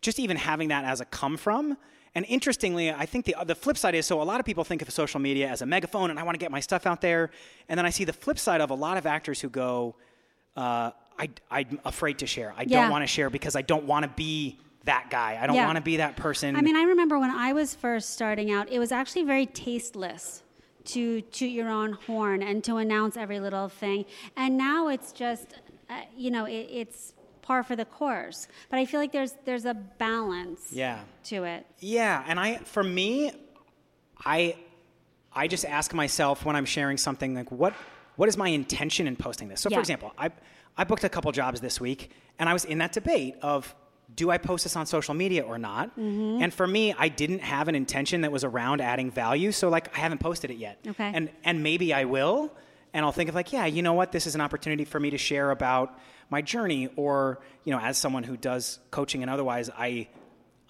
just 0.00 0.18
even 0.18 0.36
having 0.36 0.68
that 0.68 0.84
as 0.84 1.00
a 1.00 1.04
come 1.04 1.36
from. 1.36 1.76
And 2.16 2.24
interestingly, 2.28 2.92
I 2.92 3.06
think 3.06 3.24
the 3.24 3.34
the 3.44 3.54
flip 3.56 3.76
side 3.76 3.94
is 3.94 4.06
so 4.06 4.22
a 4.22 4.24
lot 4.24 4.38
of 4.38 4.46
people 4.46 4.62
think 4.64 4.82
of 4.82 4.90
social 4.90 5.18
media 5.20 5.48
as 5.48 5.62
a 5.62 5.66
megaphone, 5.66 6.10
and 6.10 6.18
I 6.18 6.22
want 6.22 6.34
to 6.36 6.38
get 6.38 6.50
my 6.52 6.60
stuff 6.60 6.86
out 6.86 7.00
there. 7.00 7.30
And 7.68 7.76
then 7.76 7.84
I 7.86 7.90
see 7.90 8.04
the 8.04 8.12
flip 8.12 8.38
side 8.38 8.60
of 8.60 8.70
a 8.70 8.74
lot 8.74 8.96
of 8.96 9.04
actors 9.06 9.40
who 9.40 9.48
go, 9.48 9.96
uh, 10.56 10.92
I, 11.18 11.30
I'm 11.50 11.80
afraid 11.84 12.18
to 12.20 12.26
share. 12.26 12.54
I 12.56 12.62
Yeah. 12.62 12.82
don't 12.82 12.90
want 12.90 13.02
to 13.02 13.06
share 13.08 13.30
because 13.30 13.56
I 13.56 13.62
don't 13.62 13.84
want 13.84 14.04
to 14.04 14.08
be 14.10 14.58
that 14.84 15.08
guy. 15.10 15.38
I 15.40 15.46
don't 15.48 15.56
Yeah. 15.56 15.66
want 15.66 15.76
to 15.76 15.82
be 15.82 15.96
that 15.96 16.14
person. 16.16 16.54
I 16.54 16.60
mean, 16.60 16.76
I 16.76 16.82
remember 16.84 17.18
when 17.18 17.30
I 17.30 17.52
was 17.52 17.74
first 17.74 18.10
starting 18.10 18.52
out, 18.52 18.70
it 18.70 18.78
was 18.78 18.92
actually 18.92 19.24
very 19.24 19.46
tasteless 19.46 20.42
to 20.84 21.20
toot 21.22 21.50
your 21.50 21.68
own 21.68 21.92
horn 21.92 22.42
and 22.42 22.62
to 22.64 22.76
announce 22.76 23.16
every 23.16 23.40
little 23.40 23.68
thing. 23.68 24.04
And 24.36 24.56
now 24.56 24.88
it's 24.88 25.12
just, 25.12 25.54
uh, 25.88 26.02
you 26.16 26.30
know, 26.30 26.44
it, 26.44 26.68
it's 26.70 27.14
par 27.42 27.62
for 27.62 27.76
the 27.76 27.84
course. 27.84 28.48
But 28.70 28.78
I 28.78 28.86
feel 28.86 29.00
like 29.00 29.12
there's 29.12 29.34
there's 29.44 29.64
a 29.64 29.74
balance 29.74 30.68
yeah. 30.72 31.00
to 31.24 31.44
it. 31.44 31.66
Yeah, 31.80 32.24
and 32.26 32.40
I 32.40 32.56
for 32.58 32.82
me, 32.82 33.32
I 34.24 34.56
I 35.32 35.46
just 35.48 35.64
ask 35.64 35.92
myself 35.94 36.44
when 36.44 36.56
I'm 36.56 36.64
sharing 36.64 36.96
something 36.96 37.34
like 37.34 37.50
what 37.50 37.74
what 38.16 38.28
is 38.28 38.36
my 38.36 38.48
intention 38.48 39.06
in 39.06 39.16
posting 39.16 39.48
this? 39.48 39.60
So 39.60 39.68
Yeah. 39.70 39.76
for 39.76 39.80
example, 39.80 40.12
I 40.18 40.30
I 40.76 40.84
booked 40.84 41.04
a 41.04 41.08
couple 41.08 41.30
jobs 41.32 41.60
this 41.60 41.80
week 41.80 42.10
and 42.38 42.48
I 42.48 42.52
was 42.52 42.64
in 42.64 42.78
that 42.78 42.92
debate 42.92 43.36
of 43.42 43.74
do 44.14 44.30
I 44.30 44.38
post 44.38 44.64
this 44.64 44.76
on 44.76 44.86
social 44.86 45.14
media 45.14 45.42
or 45.42 45.58
not? 45.58 45.90
Mm-hmm. 45.98 46.42
And 46.42 46.52
for 46.52 46.66
me, 46.66 46.94
I 46.96 47.08
didn't 47.08 47.40
have 47.40 47.68
an 47.68 47.74
intention 47.74 48.22
that 48.22 48.32
was 48.32 48.44
around 48.44 48.80
adding 48.80 49.10
value, 49.10 49.52
so 49.52 49.68
like 49.68 49.96
I 49.96 50.00
haven't 50.00 50.18
posted 50.18 50.50
it 50.50 50.56
yet. 50.56 50.78
Okay. 50.86 51.10
And 51.14 51.30
and 51.44 51.62
maybe 51.62 51.92
I 51.92 52.04
will, 52.04 52.52
and 52.92 53.04
I'll 53.04 53.12
think 53.12 53.28
of 53.28 53.34
like, 53.34 53.52
yeah, 53.52 53.66
you 53.66 53.82
know 53.82 53.94
what? 53.94 54.12
This 54.12 54.26
is 54.26 54.34
an 54.34 54.40
opportunity 54.40 54.84
for 54.84 55.00
me 55.00 55.10
to 55.10 55.18
share 55.18 55.50
about 55.50 55.98
my 56.30 56.42
journey 56.42 56.88
or, 56.96 57.40
you 57.64 57.72
know, 57.72 57.80
as 57.80 57.98
someone 57.98 58.22
who 58.22 58.36
does 58.36 58.78
coaching 58.90 59.22
and 59.22 59.30
otherwise, 59.30 59.70
I 59.76 60.08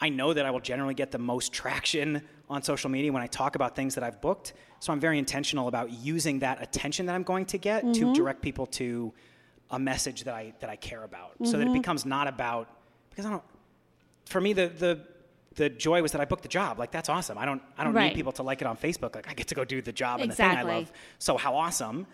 I 0.01 0.09
know 0.09 0.33
that 0.33 0.45
I 0.45 0.51
will 0.51 0.61
generally 0.61 0.95
get 0.95 1.13
the 1.13 1.19
most 1.19 1.53
traction 1.53 2.23
on 2.49 2.63
social 2.63 2.91
media 2.91 3.13
when 3.13 3.23
I 3.23 3.27
talk 3.27 3.55
about 3.55 3.77
things 3.77 3.95
that 3.95 4.05
I've 4.05 4.21
booked. 4.21 4.53
So 4.81 4.93
I'm 4.93 5.01
very 5.01 5.19
intentional 5.19 5.69
about 5.69 5.91
using 5.91 6.41
that 6.41 6.63
attention 6.63 7.07
that 7.07 7.15
I'm 7.15 7.23
going 7.23 7.47
to 7.47 7.59
get 7.59 7.95
to 7.95 8.13
direct 8.13 8.43
people 8.43 8.67
to 8.67 9.15
a 9.71 9.79
message 9.79 10.25
that 10.25 10.35
I 10.35 10.53
that 10.61 10.69
I 10.69 10.77
care 10.77 11.03
about, 11.03 11.33
so 11.45 11.59
that 11.59 11.67
it 11.67 11.73
becomes 11.73 12.05
not 12.05 12.29
about 12.29 12.69
because 13.15 13.27
I 13.27 13.31
don't. 13.31 13.43
For 14.27 14.41
me, 14.41 14.53
the 14.53 14.69
the 14.69 15.01
the 15.57 15.69
joy 15.71 16.03
was 16.03 16.13
that 16.13 16.21
I 16.21 16.25
booked 16.25 16.43
the 16.43 16.49
job. 16.49 16.79
Like 16.79 16.91
that's 16.91 17.09
awesome. 17.09 17.39
I 17.39 17.45
don't 17.45 17.63
I 17.79 17.85
don't 17.85 17.93
Right. 17.95 18.09
need 18.09 18.15
people 18.17 18.33
to 18.33 18.43
like 18.43 18.61
it 18.61 18.67
on 18.67 18.77
Facebook. 18.77 19.15
Like 19.15 19.29
I 19.31 19.35
get 19.35 19.49
to 19.49 19.55
go 19.55 19.65
do 19.65 19.81
the 19.83 19.93
job 19.93 20.21
and 20.21 20.31
the 20.31 20.35
thing 20.35 20.47
I 20.51 20.63
love. 20.63 20.93
So 21.19 21.37
how 21.37 21.55
awesome. 21.57 22.07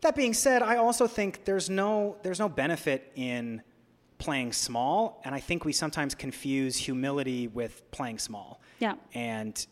That 0.00 0.16
being 0.16 0.32
said, 0.32 0.62
I 0.62 0.76
also 0.76 1.06
think 1.06 1.44
there's 1.44 1.68
no 1.68 2.16
there's 2.22 2.38
no 2.38 2.48
benefit 2.48 3.12
in 3.16 3.62
playing 4.18 4.52
small, 4.52 5.20
and 5.24 5.34
I 5.34 5.40
think 5.40 5.64
we 5.64 5.72
sometimes 5.72 6.14
confuse 6.14 6.76
humility 6.76 7.48
with 7.48 7.90
playing 7.90 8.18
small. 8.18 8.60
Yeah. 8.78 8.94
And 9.14 9.66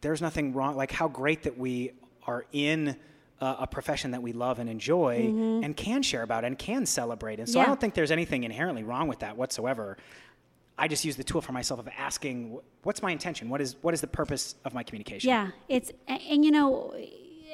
there's 0.00 0.20
nothing 0.20 0.52
wrong. 0.52 0.76
Like 0.76 0.92
how 0.92 1.08
great 1.08 1.42
that 1.44 1.58
we 1.58 1.92
are 2.26 2.44
in 2.52 2.96
uh, 3.42 3.56
a 3.58 3.66
profession 3.66 4.12
that 4.12 4.22
we 4.22 4.32
love 4.32 4.60
and 4.60 4.70
enjoy, 4.70 5.16
and 5.64 5.76
can 5.76 6.00
share 6.00 6.22
about 6.22 6.44
and 6.44 6.56
can 6.56 6.86
celebrate. 6.86 7.40
And 7.40 7.48
so 7.48 7.58
I 7.58 7.62
Mm-hmm. 7.62 7.70
Don't 7.72 7.80
think 7.80 7.94
there's 7.94 8.10
anything 8.10 8.44
inherently 8.44 8.84
wrong 8.84 9.08
with 9.08 9.20
that 9.20 9.36
whatsoever. 9.36 9.96
I 10.78 10.86
just 10.88 11.04
use 11.04 11.16
the 11.16 11.24
tool 11.24 11.40
for 11.40 11.52
myself 11.52 11.80
of 11.80 11.88
asking, 11.96 12.58
what's 12.82 13.02
my 13.02 13.10
intention? 13.10 13.48
What 13.48 13.60
is 13.60 13.76
what 13.82 13.94
is 13.94 14.00
the 14.00 14.06
purpose 14.06 14.54
of 14.64 14.74
my 14.74 14.82
communication? 14.84 15.28
Yeah, 15.28 15.50
it's 15.68 15.90
and, 16.06 16.20
and, 16.30 16.44
you 16.44 16.50
know, 16.50 16.94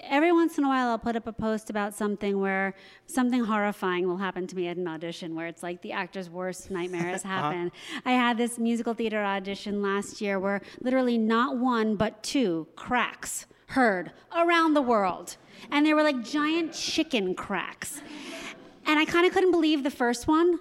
every 0.03 0.33
once 0.33 0.59
in 0.59 0.65
a 0.65 0.69
while 0.69 0.89
I'll 0.89 0.99
put 0.99 1.17
up 1.17 1.27
a 1.27 1.33
post 1.33 1.71
about 1.71 1.95
something 1.95 2.41
where 2.41 2.75
something 3.07 3.45
horrifying 3.45 4.07
will 4.09 4.19
happen 4.19 4.47
to 4.47 4.57
me 4.57 4.69
at 4.69 4.77
an 4.77 4.89
audition 4.89 5.35
where 5.35 5.47
it's 5.47 5.63
like 5.63 5.81
the 5.83 5.93
actor's 5.93 6.29
worst 6.29 6.71
nightmare 6.71 7.09
has 7.09 7.23
happened. 7.37 7.71
I 8.05 8.13
had 8.13 8.37
this 8.37 8.59
musical 8.59 8.93
theater 8.93 9.23
audition 9.23 9.81
last 9.83 10.21
year 10.21 10.39
where 10.39 10.61
literally 10.81 11.17
not 11.19 11.57
one 11.59 11.97
but 11.97 12.23
two 12.23 12.67
cracks 12.77 13.47
heard 13.69 14.13
around 14.37 14.75
the 14.75 14.83
world. 14.83 15.37
And 15.71 15.87
they 15.87 15.95
were 15.95 16.03
like 16.03 16.25
giant 16.25 16.73
chicken 16.73 17.35
cracks. 17.35 18.01
And 18.87 18.99
I 18.99 19.05
kind 19.05 19.27
of 19.27 19.33
couldn't 19.33 19.51
believe 19.51 19.83
the 19.83 19.91
first 19.91 20.27
one. 20.27 20.59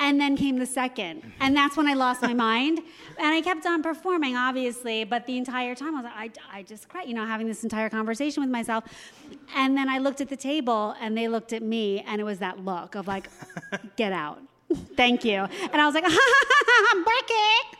And 0.00 0.20
then 0.20 0.36
came 0.36 0.58
the 0.58 0.66
second. 0.66 1.32
And 1.40 1.56
that's 1.56 1.76
when 1.76 1.88
I 1.88 1.94
lost 1.94 2.22
my 2.22 2.32
mind. 2.32 2.78
And 3.18 3.26
I 3.26 3.40
kept 3.40 3.66
on 3.66 3.82
performing, 3.82 4.36
obviously, 4.36 5.02
but 5.02 5.26
the 5.26 5.36
entire 5.36 5.74
time 5.74 5.96
I 5.96 6.02
was 6.02 6.04
like, 6.04 6.38
I, 6.52 6.58
I 6.58 6.62
just 6.62 6.88
cried, 6.88 7.08
you 7.08 7.14
know, 7.14 7.26
having 7.26 7.48
this 7.48 7.64
entire 7.64 7.90
conversation 7.90 8.40
with 8.40 8.50
myself. 8.50 8.84
And 9.56 9.76
then 9.76 9.88
I 9.88 9.98
looked 9.98 10.20
at 10.20 10.28
the 10.28 10.36
table 10.36 10.94
and 11.00 11.16
they 11.16 11.26
looked 11.26 11.52
at 11.52 11.62
me, 11.62 12.04
and 12.06 12.20
it 12.20 12.24
was 12.24 12.38
that 12.38 12.64
look 12.64 12.94
of 12.94 13.08
like, 13.08 13.28
get 13.96 14.12
out. 14.12 14.40
Thank 14.96 15.24
you. 15.24 15.46
And 15.72 15.80
I 15.80 15.86
was 15.86 15.94
like, 15.94 16.04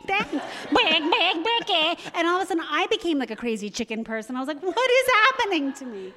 thanks. 0.07 0.31
Big, 0.31 1.11
big, 1.11 1.43
Becky. 1.43 2.09
And 2.15 2.27
all 2.27 2.37
of 2.37 2.43
a 2.43 2.45
sudden, 2.47 2.63
I 2.69 2.87
became 2.87 3.19
like 3.19 3.31
a 3.31 3.35
crazy 3.35 3.69
chicken 3.69 4.03
person. 4.03 4.35
I 4.35 4.39
was 4.39 4.47
like, 4.47 4.61
what 4.61 4.91
is 4.91 5.07
happening 5.13 5.73
to 5.73 5.85
me? 5.85 6.13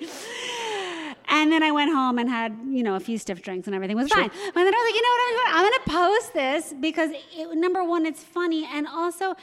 And 1.29 1.53
then 1.53 1.63
I 1.63 1.71
went 1.71 1.91
home 1.93 2.19
and 2.19 2.29
had, 2.29 2.57
you 2.67 2.83
know, 2.83 2.95
a 2.95 3.01
few 3.01 3.19
stiff 3.19 3.43
drinks 3.43 3.67
and 3.67 3.75
everything 3.75 3.97
was 3.97 4.09
fine. 4.09 4.29
But 4.29 4.55
then 4.55 4.75
I 4.75 4.79
was 4.79 4.87
like, 4.89 4.95
you 4.95 5.03
know 5.03 5.09
what 5.11 5.49
I'm? 5.49 5.57
I'm 5.57 5.71
going 5.71 5.85
to 5.85 5.91
post 5.91 6.35
this 6.35 6.75
because, 6.81 7.11
it, 7.37 7.57
number 7.59 7.85
one, 7.85 8.07
it's 8.07 8.23
funny. 8.23 8.69
And 8.73 8.87
also, 8.87 9.35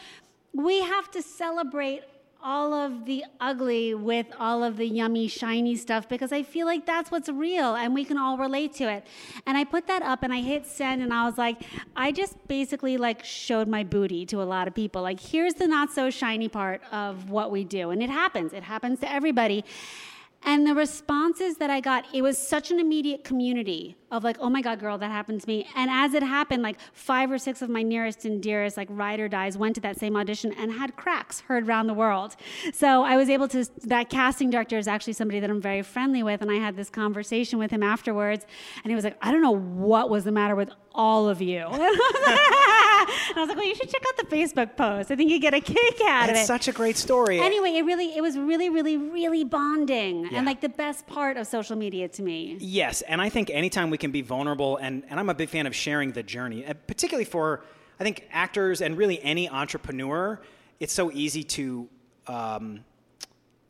we 0.53 0.81
have 0.81 1.09
to 1.11 1.21
celebrate 1.21 2.03
all 2.41 2.73
of 2.73 3.05
the 3.05 3.25
ugly 3.41 3.93
with 3.93 4.27
all 4.39 4.63
of 4.63 4.77
the 4.77 4.85
yummy, 4.85 5.27
shiny 5.27 5.75
stuff 5.75 6.07
because 6.07 6.31
I 6.31 6.43
feel 6.43 6.65
like 6.65 6.85
that's 6.85 7.11
what's 7.11 7.27
real 7.27 7.75
and 7.75 7.93
we 7.93 8.05
can 8.05 8.17
all 8.17 8.37
relate 8.37 8.73
to 8.75 8.89
it. 8.89 9.05
And 9.45 9.57
I 9.57 9.65
put 9.65 9.87
that 9.87 10.01
up 10.01 10.23
and 10.23 10.31
I 10.31 10.41
hit 10.41 10.65
send 10.65 11.01
and 11.01 11.13
I 11.13 11.25
was 11.25 11.37
like, 11.37 11.61
I 11.95 12.11
just 12.11 12.47
basically 12.47 12.97
like 12.97 13.23
showed 13.25 13.67
my 13.67 13.83
booty 13.83 14.25
to 14.27 14.41
a 14.41 14.43
lot 14.43 14.67
of 14.67 14.73
people. 14.73 15.01
Like, 15.01 15.19
here's 15.19 15.55
the 15.55 15.67
not 15.67 15.91
so 15.91 16.09
shiny 16.09 16.47
part 16.47 16.81
of 16.93 17.29
what 17.29 17.51
we 17.51 17.63
do. 17.63 17.89
And 17.89 18.01
it 18.01 18.09
happens, 18.09 18.53
it 18.53 18.63
happens 18.63 18.99
to 19.01 19.11
everybody. 19.11 19.65
And 20.43 20.65
the 20.65 20.73
responses 20.73 21.57
that 21.57 21.69
I 21.69 21.81
got, 21.81 22.05
it 22.13 22.21
was 22.21 22.37
such 22.37 22.71
an 22.71 22.79
immediate 22.79 23.23
community 23.23 23.97
of 24.09 24.23
like, 24.23 24.37
oh 24.39 24.49
my 24.49 24.61
God, 24.61 24.79
girl, 24.79 24.97
that 24.97 25.11
happened 25.11 25.41
to 25.41 25.47
me. 25.47 25.67
And 25.75 25.91
as 25.91 26.13
it 26.13 26.23
happened, 26.23 26.63
like 26.63 26.79
five 26.93 27.29
or 27.29 27.37
six 27.37 27.61
of 27.61 27.69
my 27.69 27.83
nearest 27.83 28.25
and 28.25 28.41
dearest, 28.41 28.77
like 28.77 28.87
ride 28.89 29.19
or 29.19 29.27
dies, 29.27 29.57
went 29.57 29.75
to 29.75 29.81
that 29.81 29.99
same 29.99 30.15
audition 30.15 30.53
and 30.53 30.71
had 30.71 30.95
cracks 30.95 31.41
heard 31.41 31.67
around 31.67 31.87
the 31.87 31.93
world. 31.93 32.35
So 32.73 33.03
I 33.03 33.17
was 33.17 33.29
able 33.29 33.47
to, 33.49 33.65
that 33.87 34.09
casting 34.09 34.49
director 34.49 34.77
is 34.77 34.87
actually 34.87 35.13
somebody 35.13 35.39
that 35.39 35.49
I'm 35.49 35.61
very 35.61 35.81
friendly 35.81 36.23
with. 36.23 36.41
And 36.41 36.49
I 36.49 36.55
had 36.55 36.75
this 36.75 36.89
conversation 36.89 37.59
with 37.59 37.71
him 37.71 37.83
afterwards. 37.83 38.45
And 38.83 38.91
he 38.91 38.95
was 38.95 39.03
like, 39.03 39.17
I 39.21 39.31
don't 39.31 39.41
know 39.41 39.55
what 39.55 40.09
was 40.09 40.23
the 40.23 40.31
matter 40.31 40.55
with 40.55 40.71
all 40.95 41.27
of 41.29 41.41
you. 41.41 41.67
and 43.29 43.37
I 43.37 43.39
was 43.41 43.49
like, 43.49 43.57
well, 43.57 43.67
you 43.67 43.75
should 43.75 43.89
check 43.89 44.03
out 44.07 44.17
the 44.17 44.35
Facebook 44.35 44.75
post. 44.75 45.11
I 45.11 45.15
think 45.15 45.31
you 45.31 45.39
get 45.39 45.53
a 45.53 45.61
kick 45.61 45.77
out 46.07 46.23
it's 46.23 46.31
of 46.31 46.35
it. 46.35 46.39
It's 46.39 46.47
such 46.47 46.67
a 46.67 46.71
great 46.71 46.97
story. 46.97 47.39
Anyway, 47.39 47.71
it 47.71 47.83
really, 47.83 48.15
it 48.15 48.21
was 48.21 48.37
really, 48.37 48.69
really, 48.69 48.97
really 48.97 49.43
bonding, 49.43 50.25
yeah. 50.25 50.37
and 50.37 50.45
like 50.45 50.61
the 50.61 50.69
best 50.69 51.07
part 51.07 51.37
of 51.37 51.47
social 51.47 51.75
media 51.75 52.07
to 52.09 52.21
me. 52.21 52.57
Yes, 52.59 53.01
and 53.01 53.21
I 53.21 53.29
think 53.29 53.49
anytime 53.49 53.89
we 53.89 53.97
can 53.97 54.11
be 54.11 54.21
vulnerable, 54.21 54.77
and 54.77 55.03
and 55.09 55.19
I'm 55.19 55.29
a 55.29 55.33
big 55.33 55.49
fan 55.49 55.67
of 55.67 55.75
sharing 55.75 56.11
the 56.11 56.23
journey, 56.23 56.65
particularly 56.87 57.25
for 57.25 57.63
I 57.99 58.03
think 58.03 58.27
actors 58.31 58.81
and 58.81 58.97
really 58.97 59.21
any 59.23 59.49
entrepreneur. 59.49 60.39
It's 60.79 60.93
so 60.93 61.11
easy 61.11 61.43
to 61.43 61.89
um, 62.27 62.85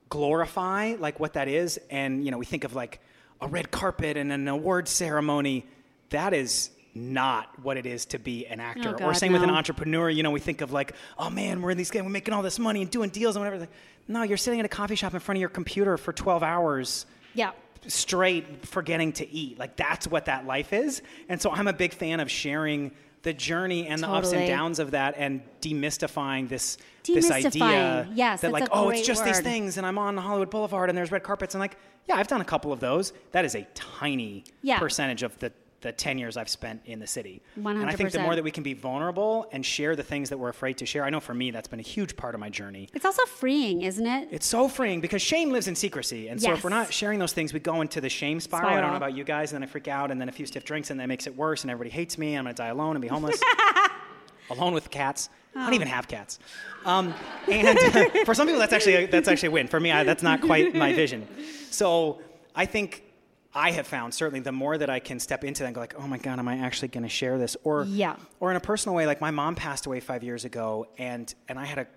glorify 0.09 0.95
like 0.99 1.19
what 1.19 1.33
that 1.33 1.47
is, 1.47 1.79
and 1.89 2.23
you 2.23 2.31
know 2.31 2.37
we 2.37 2.45
think 2.45 2.63
of 2.63 2.75
like 2.75 2.99
a 3.41 3.47
red 3.47 3.71
carpet 3.71 4.17
and 4.17 4.31
an 4.31 4.47
award 4.47 4.87
ceremony. 4.87 5.65
That 6.09 6.33
is 6.33 6.71
not 6.99 7.47
what 7.61 7.77
it 7.77 7.85
is 7.85 8.05
to 8.07 8.19
be 8.19 8.45
an 8.47 8.59
oh, 8.59 8.63
actor. 8.63 8.89
Oh 8.89 8.97
God, 8.97 9.01
or 9.09 9.13
same 9.13 9.31
no. 9.31 9.39
with 9.39 9.49
an 9.49 9.55
entrepreneur. 9.55 10.09
You 10.09 10.23
know, 10.23 10.31
we 10.31 10.39
think 10.39 10.61
of 10.61 10.71
like, 10.71 10.93
oh 11.17 11.29
man, 11.29 11.61
we're 11.61 11.71
in 11.71 11.77
these, 11.77 11.91
we're 11.93 12.03
making 12.03 12.33
all 12.33 12.43
this 12.43 12.59
money 12.59 12.81
and 12.81 12.91
doing 12.91 13.09
deals 13.09 13.35
and 13.35 13.43
whatever. 13.43 13.61
Like, 13.61 13.71
No, 14.07 14.23
you're 14.23 14.37
sitting 14.37 14.59
in 14.59 14.65
a 14.65 14.69
coffee 14.69 14.95
shop 14.95 15.13
in 15.13 15.19
front 15.19 15.37
of 15.37 15.41
your 15.41 15.49
computer 15.49 15.97
for 15.97 16.13
12 16.13 16.43
hours. 16.43 17.05
Yeah. 17.33 17.51
Straight 17.87 18.65
forgetting 18.65 19.13
to 19.13 19.29
eat. 19.29 19.57
Like 19.57 19.75
that's 19.75 20.07
what 20.07 20.25
that 20.25 20.45
life 20.45 20.73
is. 20.73 21.01
And 21.29 21.41
so 21.41 21.51
I'm 21.51 21.67
a 21.67 21.73
big 21.73 21.93
fan 21.93 22.19
of 22.19 22.29
sharing 22.29 22.91
the 23.21 23.33
journey 23.33 23.87
and 23.87 24.01
totally. 24.01 24.21
the 24.21 24.27
ups 24.27 24.33
and 24.33 24.47
downs 24.47 24.79
of 24.79 24.91
that 24.91 25.15
and 25.17 25.41
demystifying 25.61 26.47
this 26.47 26.77
demystifying. 27.03 27.13
this 27.13 27.31
idea 27.31 28.09
yes, 28.13 28.41
that 28.41 28.51
like 28.51 28.69
oh 28.71 28.89
it's 28.89 29.05
just 29.05 29.25
word. 29.25 29.29
these 29.29 29.41
things 29.41 29.77
and 29.77 29.85
I'm 29.85 29.97
on 29.97 30.15
Hollywood 30.15 30.49
Boulevard 30.49 30.89
and 30.89 30.97
there's 30.97 31.11
red 31.11 31.23
carpets 31.23 31.53
and 31.53 31.59
like 31.59 31.75
yeah 32.07 32.15
I've 32.15 32.27
done 32.27 32.39
a 32.39 32.45
couple 32.45 32.71
of 32.71 32.79
those 32.79 33.11
that 33.31 33.43
is 33.43 33.55
a 33.55 33.67
tiny 33.73 34.45
yeah. 34.61 34.79
percentage 34.79 35.23
of 35.23 35.37
the 35.39 35.51
the 35.81 35.91
10 35.91 36.17
years 36.17 36.35
I've 36.35 36.49
spent 36.49 36.81
in 36.85 36.99
the 36.99 37.07
city. 37.07 37.41
100%. 37.57 37.81
And 37.81 37.89
I 37.89 37.93
think 37.93 38.11
the 38.11 38.19
more 38.19 38.35
that 38.35 38.43
we 38.43 38.51
can 38.51 38.63
be 38.63 38.73
vulnerable 38.73 39.47
and 39.51 39.65
share 39.65 39.95
the 39.95 40.03
things 40.03 40.29
that 40.29 40.37
we're 40.37 40.49
afraid 40.49 40.77
to 40.79 40.85
share, 40.85 41.05
I 41.05 41.09
know 41.09 41.19
for 41.19 41.33
me 41.33 41.51
that's 41.51 41.67
been 41.67 41.79
a 41.79 41.83
huge 41.83 42.17
part 42.17 42.35
of 42.35 42.41
my 42.41 42.49
journey. 42.49 42.89
It's 42.93 43.05
also 43.05 43.25
freeing, 43.25 43.83
isn't 43.83 44.05
it? 44.05 44.27
It's 44.31 44.45
so 44.45 44.67
freeing 44.67 44.99
because 44.99 45.21
shame 45.21 45.51
lives 45.51 45.67
in 45.67 45.75
secrecy. 45.75 46.27
And 46.27 46.41
so 46.41 46.49
Yes. 46.49 46.57
if 46.57 46.63
we're 46.63 46.69
not 46.69 46.91
sharing 46.93 47.19
those 47.19 47.33
things, 47.33 47.53
we 47.53 47.59
go 47.59 47.81
into 47.81 48.01
the 48.01 48.09
shame 48.09 48.39
spiral. 48.39 48.69
I 48.69 48.81
don't 48.81 48.91
know 48.91 48.97
about 48.97 49.15
you 49.15 49.23
guys, 49.23 49.53
and 49.53 49.61
then 49.61 49.69
I 49.69 49.71
freak 49.71 49.87
out, 49.87 50.11
and 50.11 50.19
then 50.19 50.27
a 50.29 50.31
few 50.33 50.45
stiff 50.45 50.65
drinks, 50.65 50.89
and 50.89 50.99
that 50.99 51.07
makes 51.07 51.27
it 51.27 51.35
worse, 51.35 51.63
and 51.63 51.71
everybody 51.71 51.91
hates 51.91 52.17
me, 52.17 52.29
and 52.35 52.39
I'm 52.39 52.43
going 52.45 52.55
to 52.55 52.61
die 52.61 52.67
alone 52.67 52.95
and 52.95 53.01
be 53.01 53.07
homeless. 53.07 53.39
alone 54.49 54.73
with 54.73 54.89
cats. 54.89 55.29
I 55.55 55.63
don't 55.65 55.73
even 55.73 55.87
have 55.87 56.07
cats. 56.07 56.39
Um, 56.85 57.13
and 57.51 57.77
for 58.25 58.33
some 58.33 58.47
people, 58.47 58.59
that's 58.59 58.73
actually 58.73 58.95
a, 58.95 59.07
that's 59.07 59.27
actually 59.27 59.47
a 59.47 59.51
win. 59.51 59.67
For 59.67 59.79
me, 59.79 59.91
I, 59.91 60.03
that's 60.03 60.23
not 60.23 60.41
quite 60.41 60.75
my 60.75 60.93
vision. 60.93 61.27
So 61.71 62.19
I 62.55 62.65
think 62.65 63.03
I 63.53 63.71
have 63.71 63.87
found 63.87 64.13
certainly 64.13 64.41
the 64.41 64.51
more 64.51 64.77
that 64.77 64.89
I 64.89 64.99
can 64.99 65.19
step 65.19 65.43
into 65.43 65.63
that 65.63 65.67
and 65.67 65.75
go 65.75 65.81
like, 65.81 65.95
oh 65.97 66.07
my 66.07 66.17
god, 66.19 66.37
am 66.39 66.47
I 66.47 66.59
actually 66.59 66.89
going 66.89 67.03
to 67.03 67.09
share 67.09 67.37
this? 67.39 67.57
Or 67.63 67.83
Yeah. 67.83 68.15
or 68.39 68.51
in 68.51 68.57
a 68.57 68.59
personal 68.61 68.95
way, 68.95 69.07
like 69.07 69.21
my 69.21 69.31
mom 69.31 69.55
passed 69.55 69.85
away 69.87 69.99
five 69.99 70.23
years 70.23 70.45
ago, 70.45 70.87
and 70.97 71.33
and 71.47 71.57
I 71.57 71.65
had 71.65 71.79
a 71.79 71.87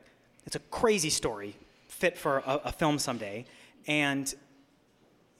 it's 0.46 0.56
a 0.56 0.60
crazy 0.70 1.10
story, 1.10 1.54
fit 1.88 2.16
for 2.18 2.38
a, 2.38 2.60
a 2.64 2.72
film 2.72 2.98
someday, 2.98 3.44
and 3.86 4.34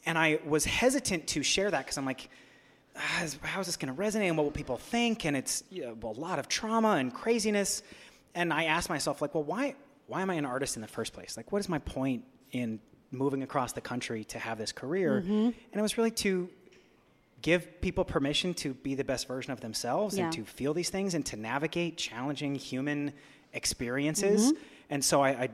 and 0.05 0.19
I 0.19 0.39
was 0.45 0.65
hesitant 0.65 1.29
to 1.29 1.43
share 1.43 1.71
that 1.71 1.81
because 1.87 1.97
I'm 1.97 2.05
like, 2.05 2.29
ah, 2.97 3.25
how 3.43 3.61
is 3.61 3.67
this 3.67 3.77
going 3.77 3.95
to 3.95 4.01
resonate 4.01 4.27
and 4.29 4.37
what 4.37 4.43
will 4.45 4.51
people 4.51 4.77
think? 4.77 5.25
And 5.25 5.37
it's 5.37 5.63
you 5.71 5.83
know, 5.83 5.97
a 6.03 6.13
lot 6.19 6.39
of 6.39 6.49
trauma 6.49 6.97
and 6.97 7.13
craziness. 7.15 7.83
And 8.35 8.53
I 8.53 8.65
asked 8.65 8.89
myself, 8.89 9.23
like, 9.23 9.35
well, 9.35 9.45
why, 9.45 9.77
why 10.09 10.23
am 10.23 10.31
I 10.31 10.35
an 10.35 10.45
artist 10.45 10.77
in 10.77 10.83
the 10.83 10.89
first 10.89 11.13
place? 11.13 11.37
Like, 11.37 11.53
what 11.53 11.61
is 11.61 11.69
my 11.69 11.79
point 11.79 12.25
in 12.51 12.81
moving 13.13 13.43
across 13.43 13.73
the 13.73 13.81
country 13.81 14.25
to 14.25 14.39
have 14.39 14.59
this 14.59 14.73
career? 14.73 15.21
Mm-hmm. 15.23 15.33
And 15.33 15.55
it 15.75 15.83
was 15.83 15.97
really 15.97 16.11
to 16.13 16.49
give 17.43 17.81
people 17.81 18.05
permission 18.05 18.55
to 18.55 18.73
be 18.75 18.95
the 18.95 19.05
best 19.05 19.27
version 19.29 19.53
of 19.53 19.61
themselves 19.61 20.17
Yeah. 20.17 20.25
and 20.25 20.33
to 20.35 20.45
feel 20.45 20.73
these 20.75 20.91
things 20.91 21.15
and 21.15 21.25
to 21.27 21.37
navigate 21.37 21.97
challenging 21.97 22.55
human 22.55 23.13
experiences. 23.53 24.53
Mm-hmm. 24.53 24.63
And 24.91 25.05
so 25.05 25.23
I, 25.23 25.31
I, 25.31 25.49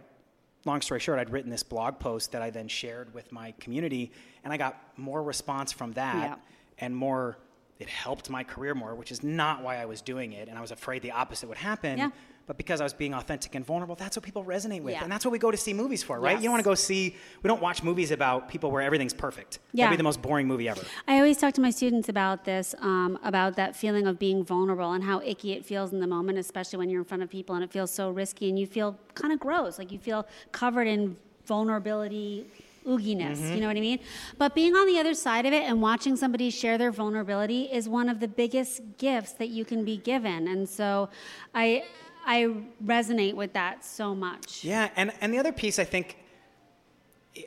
long 0.64 0.80
story 0.82 1.00
short, 1.00 1.18
I'd 1.18 1.30
written 1.30 1.50
this 1.50 1.62
blog 1.62 1.98
post 1.98 2.32
that 2.32 2.42
I 2.42 2.50
then 2.50 2.68
shared 2.68 3.12
with 3.14 3.32
my 3.32 3.52
community, 3.60 4.12
and 4.44 4.52
I 4.52 4.56
got 4.56 4.80
more 4.96 5.22
response 5.22 5.72
from 5.72 5.92
that 5.92 6.16
Yeah. 6.16 6.34
and 6.78 6.94
more. 6.94 7.38
It 7.78 7.88
helped 7.88 8.28
my 8.28 8.42
career 8.42 8.74
more, 8.74 8.94
which 8.96 9.12
is 9.12 9.22
not 9.22 9.62
why 9.62 9.76
I 9.76 9.84
was 9.84 10.02
doing 10.02 10.32
it, 10.32 10.48
and 10.48 10.58
I 10.58 10.60
was 10.60 10.72
afraid 10.72 11.00
the 11.02 11.12
opposite 11.12 11.48
would 11.48 11.58
happen. 11.58 11.96
Yeah. 11.98 12.10
But 12.48 12.56
because 12.56 12.80
I 12.80 12.84
was 12.84 12.94
being 12.94 13.14
authentic 13.14 13.54
and 13.54 13.64
vulnerable, 13.64 13.94
that's 13.94 14.16
what 14.16 14.24
people 14.24 14.42
resonate 14.42 14.82
with, 14.82 14.94
Yeah. 14.94 15.02
and 15.04 15.12
that's 15.12 15.24
what 15.24 15.30
we 15.32 15.38
go 15.38 15.50
to 15.52 15.56
see 15.56 15.72
movies 15.74 16.02
for, 16.02 16.18
right? 16.18 16.36
You 16.36 16.44
don't 16.44 16.52
want 16.52 16.64
to 16.64 16.68
go 16.68 16.74
see. 16.74 17.14
We 17.42 17.48
don't 17.48 17.60
watch 17.62 17.82
movies 17.84 18.10
about 18.10 18.48
people 18.48 18.70
where 18.72 18.82
everything's 18.82 19.14
perfect. 19.14 19.60
Yeah. 19.72 19.84
That'd 19.84 19.98
be 19.98 20.00
the 20.00 20.02
most 20.04 20.20
boring 20.22 20.48
movie 20.48 20.68
ever. 20.68 20.80
I 21.06 21.16
always 21.18 21.36
talk 21.36 21.52
to 21.54 21.60
my 21.60 21.70
students 21.70 22.08
about 22.08 22.44
this, 22.44 22.74
um, 22.80 23.18
about 23.22 23.54
that 23.56 23.76
feeling 23.76 24.06
of 24.08 24.18
being 24.18 24.44
vulnerable 24.44 24.92
and 24.92 25.04
how 25.04 25.20
icky 25.22 25.52
it 25.52 25.64
feels 25.64 25.92
in 25.92 26.00
the 26.00 26.06
moment, 26.06 26.38
especially 26.38 26.78
when 26.78 26.90
you're 26.90 27.00
in 27.02 27.04
front 27.04 27.22
of 27.22 27.28
people 27.28 27.54
and 27.54 27.62
it 27.62 27.70
feels 27.70 27.90
so 27.90 28.10
risky 28.10 28.48
and 28.48 28.58
you 28.58 28.66
feel 28.66 28.98
kind 29.14 29.32
of 29.32 29.38
gross, 29.38 29.78
like 29.78 29.92
you 29.92 29.98
feel 29.98 30.26
covered 30.50 30.88
in 30.88 31.16
vulnerability, 31.46 32.46
ooginess. 32.86 33.54
You 33.54 33.60
know 33.60 33.66
what 33.66 33.76
I 33.76 33.80
mean? 33.80 33.98
But 34.38 34.54
being 34.54 34.74
on 34.74 34.86
the 34.86 34.98
other 34.98 35.12
side 35.12 35.44
of 35.44 35.52
it 35.52 35.64
and 35.64 35.82
watching 35.82 36.16
somebody 36.16 36.48
share 36.48 36.78
their 36.78 36.92
vulnerability 36.92 37.64
is 37.64 37.88
one 37.88 38.08
of 38.08 38.20
the 38.20 38.28
biggest 38.28 38.80
gifts 38.96 39.32
that 39.34 39.48
you 39.48 39.64
can 39.66 39.84
be 39.84 39.96
given. 39.98 40.48
And 40.48 40.66
so, 40.68 41.10
I 41.54 41.84
I 42.28 42.52
resonate 42.84 43.32
with 43.32 43.54
that 43.54 43.82
so 43.82 44.14
much. 44.14 44.62
Yeah, 44.62 44.90
and, 44.96 45.12
and 45.22 45.32
the 45.32 45.38
other 45.38 45.50
piece, 45.50 45.78
I 45.78 45.84
think, 45.84 46.18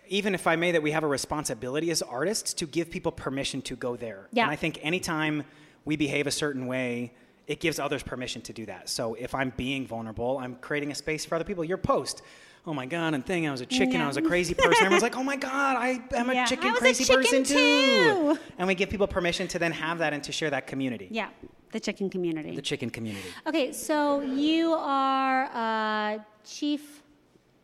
even 0.10 0.34
if 0.34 0.48
I 0.48 0.56
may, 0.56 0.72
that 0.72 0.82
we 0.82 0.90
have 0.90 1.04
a 1.04 1.08
responsibility 1.08 1.92
as 1.92 2.02
artists 2.02 2.52
to 2.56 2.66
give 2.66 2.90
people 2.90 3.12
permission 3.12 3.62
to 3.62 3.76
go 3.76 3.96
there. 3.96 4.28
Yeah. 4.32 4.44
And 4.44 4.52
I 4.52 4.56
think 4.56 4.80
anytime 4.82 5.44
we 5.86 5.98
behave 5.98 6.26
a 6.26 6.32
certain 6.32 6.66
way, 6.66 7.14
it 7.46 7.60
gives 7.60 7.78
others 7.78 8.02
permission 8.02 8.42
to 8.42 8.54
do 8.54 8.66
that. 8.66 8.90
So 8.90 9.14
if 9.14 9.36
I'm 9.36 9.54
being 9.56 9.86
vulnerable, 9.86 10.40
I'm 10.40 10.56
creating 10.56 10.92
a 10.92 10.96
space 10.96 11.26
for 11.26 11.36
other 11.36 11.44
people. 11.44 11.64
Your 11.64 11.78
post, 11.78 12.24
oh 12.66 12.74
my 12.74 12.86
God, 12.86 13.14
and 13.14 13.26
thing, 13.26 13.48
I 13.48 13.52
was 13.52 13.62
a 13.62 13.66
chicken, 13.66 13.94
Yeah. 13.96 14.06
I 14.06 14.08
was 14.08 14.18
a 14.18 14.22
crazy 14.22 14.54
person. 14.64 14.74
Everyone's 14.86 15.02
like, 15.04 15.18
oh 15.18 15.24
my 15.24 15.36
God, 15.36 15.78
I 15.78 16.02
am 16.14 16.30
a 16.30 16.34
Yeah, 16.34 16.46
chicken 16.46 16.70
was 16.72 16.78
a 16.78 16.80
crazy 16.82 17.04
chicken 17.04 17.24
person 17.24 17.44
too. 17.44 18.38
And 18.58 18.68
we 18.68 18.76
give 18.76 18.90
people 18.90 19.08
permission 19.08 19.48
to 19.50 19.60
then 19.60 19.72
have 19.72 20.00
that 20.00 20.14
and 20.14 20.24
to 20.24 20.32
share 20.32 20.50
that 20.52 20.68
community. 20.68 21.08
Yeah, 21.12 21.30
the 21.72 21.80
chicken 21.80 22.10
community. 22.10 22.56
The 22.56 22.62
chicken 22.62 22.90
community. 22.90 23.28
Okay, 23.48 23.72
so 23.72 24.22
you 24.22 24.74
are 24.74 25.46
uh, 25.54 26.20
chief 26.44 27.02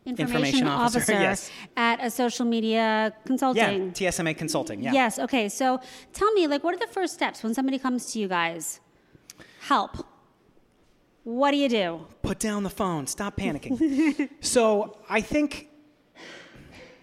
information, 0.06 0.36
Information 0.36 0.68
officer, 0.68 1.00
officer, 1.00 1.12
yes. 1.14 1.52
at 1.76 2.04
a 2.04 2.10
social 2.10 2.46
media 2.46 3.14
consulting. 3.26 3.62
Yeah, 3.62 3.72
consulting. 3.74 4.26
TSMA 4.26 4.38
Consulting. 4.38 4.84
Yeah. 4.84 4.94
Yes. 4.94 5.20
Okay. 5.20 5.50
So 5.50 5.82
tell 6.14 6.32
me, 6.32 6.48
like, 6.48 6.64
what 6.64 6.74
are 6.74 6.80
the 6.80 6.88
first 6.88 7.14
steps 7.14 7.44
when 7.44 7.54
somebody 7.54 7.78
comes 7.78 8.12
to 8.14 8.20
you 8.20 8.28
guys? 8.30 8.80
Help. 9.60 9.98
What 11.28 11.52
do 11.52 11.58
you 11.58 11.68
do? 11.68 12.08
put 12.22 12.40
down 12.40 12.64
the 12.64 12.70
phone. 12.70 13.06
Stop 13.06 13.36
panicking. 13.36 14.30
So 14.42 14.98
i 15.10 15.20
think 15.20 15.68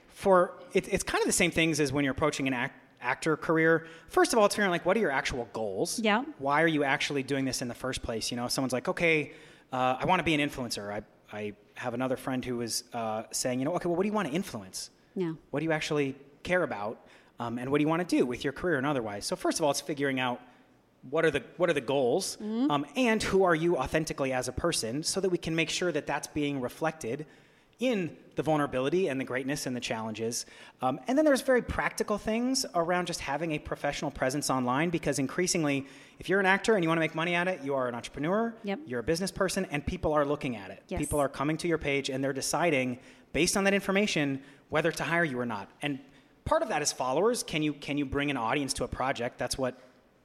for 0.09 0.55
it, 0.73 0.89
it's 0.91 1.05
kind 1.05 1.21
of 1.21 1.27
the 1.27 1.33
same 1.33 1.51
things 1.51 1.79
as 1.79 1.93
when 1.93 2.05
you're 2.05 2.13
approaching 2.13 2.47
an 2.49 2.55
act, 2.55 2.75
actor 3.03 3.37
career. 3.37 3.87
First 4.09 4.33
of 4.33 4.39
all 4.39 4.47
it's 4.47 4.55
figuring 4.55 4.71
like 4.71 4.87
what 4.87 4.97
are 4.97 5.01
your 5.01 5.11
actual 5.11 5.47
goals? 5.53 5.99
Yeah. 5.99 6.25
why 6.39 6.63
are 6.63 6.67
you 6.67 6.85
actually 6.85 7.23
doing 7.23 7.45
this 7.45 7.61
in 7.61 7.69
the 7.69 7.75
first 7.75 8.03
place? 8.03 8.31
You 8.31 8.39
know 8.39 8.49
someone's 8.49 8.73
like 8.73 8.89
okay 8.89 9.33
uh, 9.75 9.97
i 10.01 10.07
want 10.07 10.21
to 10.21 10.25
be 10.25 10.33
an 10.33 10.41
influencer. 10.49 10.91
I, 10.91 11.03
I 11.31 11.53
have 11.75 11.93
another 11.93 12.17
friend 12.17 12.43
who 12.43 12.57
was 12.57 12.85
uh, 12.95 13.25
saying 13.31 13.59
you 13.59 13.67
know 13.67 13.75
okay 13.77 13.89
well 13.89 13.97
what 13.97 14.05
do 14.05 14.09
you 14.09 14.15
want 14.15 14.29
to 14.29 14.35
influence? 14.35 14.89
Yeah. 15.15 15.35
what 15.51 15.61
do 15.61 15.67
you 15.67 15.73
actually 15.73 16.17
care 16.43 16.63
about 16.63 16.99
um, 17.39 17.59
and 17.59 17.71
what 17.71 17.77
do 17.79 17.83
you 17.85 17.89
want 17.89 18.09
to 18.09 18.17
do 18.17 18.25
with 18.25 18.43
your 18.43 18.55
career 18.55 18.79
and 18.79 18.87
otherwise? 18.87 19.27
So 19.27 19.37
first 19.37 19.59
of 19.59 19.65
all 19.65 19.71
it's 19.71 19.83
figuring 19.83 20.19
out 20.19 20.41
what 21.11 21.25
are 21.25 21.31
the 21.31 21.43
what 21.59 21.69
are 21.69 21.75
the 21.75 21.81
goals 21.81 22.39
um, 22.41 22.87
and 22.97 23.23
who 23.23 23.45
are 23.45 23.55
you 23.55 23.77
authentically 23.77 24.33
as 24.33 24.49
a 24.49 24.53
person 24.53 25.03
so 25.03 25.21
that 25.21 25.29
we 25.31 25.39
can 25.39 25.55
make 25.55 25.71
sure 25.71 25.93
that 25.93 26.07
that's 26.07 26.27
being 26.29 26.61
reflected 26.61 27.27
in 27.81 28.17
the 28.37 28.43
vulnerability 28.43 29.09
and 29.09 29.21
the 29.21 29.25
greatness 29.25 29.67
and 29.67 29.75
the 29.77 29.81
challenges 29.81 30.47
um, 30.81 30.99
and 31.09 31.19
then 31.19 31.25
there's 31.25 31.43
very 31.43 31.61
practical 31.61 32.17
things 32.19 32.65
around 32.75 33.07
just 33.07 33.21
having 33.21 33.53
a 33.53 33.59
professional 33.59 34.11
presence 34.11 34.49
online 34.49 34.91
because 34.91 35.19
increasingly 35.19 35.87
if 36.21 36.29
you're 36.29 36.41
an 36.41 36.47
actor 36.47 36.75
and 36.75 36.85
you 36.85 36.89
want 36.89 36.97
to 36.97 37.01
make 37.01 37.15
money 37.15 37.35
at 37.35 37.49
it 37.49 37.61
you 37.65 37.75
are 37.75 37.89
an 37.89 37.95
entrepreneur 37.95 38.55
Yep. 38.63 38.79
you're 38.87 39.01
a 39.01 39.05
business 39.05 39.31
person 39.33 39.67
and 39.73 39.85
people 39.85 40.13
are 40.13 40.25
looking 40.25 40.57
at 40.57 40.71
it 40.71 40.83
Yes. 40.89 41.01
people 41.01 41.19
are 41.21 41.29
coming 41.29 41.57
to 41.59 41.69
your 41.69 41.79
page 41.79 42.09
and 42.11 42.23
they're 42.23 42.33
deciding 42.33 42.99
based 43.33 43.57
on 43.57 43.65
that 43.65 43.75
information 43.75 44.41
whether 44.71 44.91
to 44.93 45.03
hire 45.05 45.25
you 45.25 45.39
or 45.39 45.47
not. 45.47 45.69
And 45.83 45.99
part 46.45 46.63
of 46.63 46.69
that 46.71 46.83
is 46.83 46.93
followers. 46.93 47.43
Can 47.43 47.63
you 47.63 47.73
can 47.75 47.99
you 47.99 48.07
bring 48.07 48.31
an 48.31 48.37
audience 48.37 48.73
to 48.75 48.85
a 48.85 48.89
project? 48.89 49.39
That's 49.39 49.57
what 49.59 49.79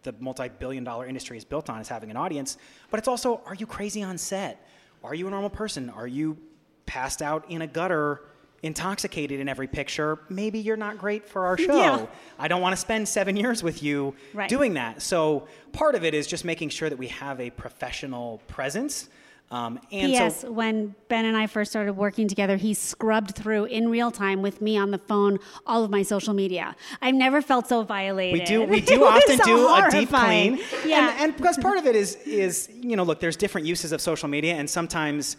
the 0.03 0.13
multi-billion 0.19 0.83
dollar 0.83 1.05
industry 1.05 1.37
is 1.37 1.45
built 1.45 1.69
on 1.69 1.79
is 1.81 1.87
having 1.87 2.09
an 2.09 2.17
audience. 2.17 2.57
But 2.89 2.99
it's 2.99 3.07
also 3.07 3.41
are 3.45 3.55
you 3.55 3.65
crazy 3.65 4.01
on 4.03 4.17
set? 4.17 4.65
Are 5.03 5.13
you 5.15 5.27
a 5.27 5.29
normal 5.29 5.49
person? 5.49 5.89
Are 5.89 6.07
you 6.07 6.37
passed 6.85 7.21
out 7.21 7.49
in 7.49 7.61
a 7.61 7.67
gutter? 7.67 8.21
intoxicated 8.61 9.39
in 9.39 9.47
every 9.47 9.67
picture, 9.67 10.19
maybe 10.27 10.59
you're 10.59 10.75
not 10.75 10.97
great 10.97 11.25
for 11.25 11.45
our 11.45 11.57
show. 11.67 11.77
Yeah. 11.77 12.05
I 12.37 12.49
don't 12.49 12.59
want 12.61 12.73
to 12.73 12.77
spend 12.77 13.07
seven 13.07 13.37
years 13.37 13.63
with 13.63 13.81
you 13.81 14.13
Right. 14.33 14.49
doing 14.49 14.73
that. 14.73 15.01
So 15.01 15.47
part 15.71 15.95
of 15.95 16.03
it 16.03 16.13
is 16.13 16.27
just 16.27 16.43
making 16.43 16.67
sure 16.67 16.89
that 16.89 16.99
we 16.99 17.07
have 17.07 17.39
a 17.39 17.51
professional 17.51 18.39
presence. 18.47 19.07
Um, 19.51 19.79
and 19.91 20.11
P.S. 20.11 20.41
so 20.41 20.51
when 20.51 20.93
Ben 21.07 21.25
and 21.25 21.35
I 21.35 21.47
first 21.47 21.71
started 21.71 21.93
working 21.93 22.27
together, 22.27 22.55
he 22.55 22.75
scrubbed 22.75 23.35
through 23.35 23.65
in 23.65 23.89
real 23.89 24.11
time 24.11 24.43
with 24.43 24.61
me 24.61 24.77
on 24.77 24.91
the 24.91 24.99
phone 24.99 25.39
all 25.65 25.83
of 25.83 25.89
my 25.89 26.03
social 26.03 26.35
media. 26.35 26.75
I've 27.01 27.15
never 27.15 27.41
felt 27.41 27.67
so 27.67 27.81
violated. 27.81 28.39
we 28.39 28.45
do 28.45 28.63
we 28.63 28.81
do 28.95 29.03
often 29.05 29.39
do 29.43 29.67
a 29.67 29.87
deep 29.89 30.09
clean. 30.09 30.59
Yeah. 30.85 31.09
And, 31.13 31.21
and 31.31 31.37
because 31.37 31.57
part 31.57 31.77
of 31.79 31.87
it 31.87 31.95
is 31.95 32.15
is 32.17 32.69
you 32.79 32.95
know 32.95 33.03
look 33.03 33.19
there's 33.19 33.35
different 33.37 33.65
uses 33.65 33.91
of 33.91 34.01
social 34.01 34.29
media 34.29 34.53
and 34.53 34.69
sometimes 34.69 35.35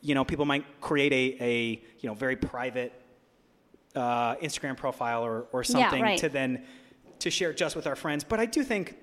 you 0.00 0.14
know 0.14 0.24
people 0.24 0.44
might 0.44 0.64
create 0.80 1.12
a, 1.12 1.42
a 1.44 1.82
you 1.98 2.08
know 2.08 2.14
very 2.14 2.36
private 2.36 2.92
uh, 3.96 4.36
Instagram 4.36 4.76
profile 4.76 5.24
or, 5.24 5.46
or 5.52 5.62
Yeah, 5.62 5.72
something 5.72 6.02
right. 6.02 6.18
to 6.18 6.28
then 6.28 6.64
to 7.20 7.30
share 7.30 7.52
just 7.52 7.74
with 7.74 7.86
our 7.86 7.96
friends. 7.96 8.22
But 8.24 8.38
I 8.38 8.46
do 8.46 8.62
think, 8.62 8.96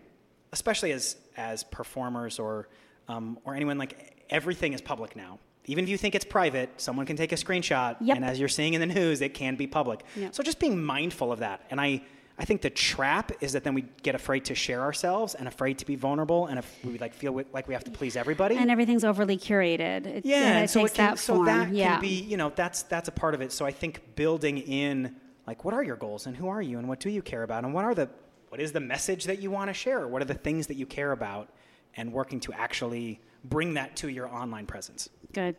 especially 0.54 0.92
as 0.94 1.18
as 1.36 1.64
performers 1.66 2.40
or 2.40 2.70
um, 3.08 3.38
or 3.46 3.56
anyone 3.56 3.78
like 3.78 4.26
everything 4.30 4.74
is 4.74 4.82
public 4.82 5.16
now. 5.16 5.40
Even 5.66 5.84
if 5.84 5.90
you 5.90 5.98
think 5.98 6.16
it's 6.16 6.26
private, 6.26 6.70
someone 6.82 7.06
can 7.06 7.16
take 7.16 7.32
a 7.32 7.36
screenshot, 7.36 7.96
Yep. 8.02 8.16
and 8.16 8.26
as 8.26 8.40
you're 8.40 8.50
seeing 8.50 8.74
in 8.74 8.82
the 8.82 8.88
news, 8.88 9.22
it 9.22 9.34
can 9.36 9.56
be 9.56 9.68
public. 9.68 10.02
Yep. 10.16 10.34
So 10.34 10.42
just 10.44 10.60
being 10.60 10.82
mindful 10.84 11.32
of 11.32 11.40
that. 11.40 11.62
And 11.70 11.80
I, 11.80 12.02
I 12.40 12.46
think 12.46 12.62
the 12.62 12.72
trap 12.72 13.32
is 13.42 13.54
that 13.54 13.64
then 13.64 13.76
we 13.76 13.84
get 14.02 14.16
afraid 14.16 14.46
to 14.46 14.56
share 14.56 14.82
ourselves 14.82 15.36
and 15.36 15.48
afraid 15.48 15.78
to 15.78 15.86
be 15.86 15.96
vulnerable, 15.96 16.48
and 16.48 16.58
if 16.58 16.80
we 16.84 16.98
like 16.98 17.14
feel 17.14 17.44
like 17.54 17.68
we 17.68 17.76
have 17.76 17.84
to 17.84 17.92
please 17.92 18.16
everybody. 18.16 18.58
and 18.58 18.72
everything's 18.72 19.04
overly 19.04 19.38
curated. 19.38 20.08
It, 20.08 20.26
Yeah, 20.26 20.58
it 20.58 20.62
and 20.62 20.70
so 20.70 20.80
takes 20.80 20.94
it 20.94 20.96
can, 20.96 21.06
that 21.12 21.20
so 21.20 21.36
form. 21.36 21.46
that 21.46 21.72
yeah. 21.72 21.92
can 21.94 22.02
be, 22.02 22.08
you 22.08 22.38
know, 22.38 22.52
that's 22.56 22.82
that's 22.84 23.08
a 23.10 23.12
part 23.12 23.36
of 23.36 23.42
it. 23.42 23.52
So 23.52 23.64
I 23.66 23.72
think 23.72 24.16
building 24.16 24.58
in 24.58 25.16
like 25.46 25.64
what 25.64 25.76
are 25.76 25.84
your 25.84 25.96
goals 25.98 26.26
and 26.26 26.36
who 26.36 26.48
are 26.48 26.62
you 26.62 26.80
and 26.80 26.88
what 26.88 27.00
do 27.00 27.10
you 27.12 27.22
care 27.22 27.44
about 27.44 27.64
and 27.64 27.74
what 27.74 27.86
are 27.86 27.94
the 27.94 28.10
what 28.50 28.60
is 28.60 28.72
the 28.72 28.80
message 28.80 29.26
that 29.26 29.40
you 29.44 29.52
want 29.52 29.70
to 29.70 29.74
share? 29.74 30.08
What 30.08 30.24
are 30.24 30.26
the 30.26 30.34
things 30.34 30.66
that 30.68 30.76
you 30.78 30.88
care 30.88 31.12
about 31.12 31.50
and 31.98 32.12
working 32.12 32.40
to 32.42 32.54
actually 32.54 33.20
bring 33.46 33.74
that 33.74 33.96
to 33.98 34.10
your 34.10 34.28
online 34.28 34.66
presence. 34.66 35.10
Good. 35.34 35.56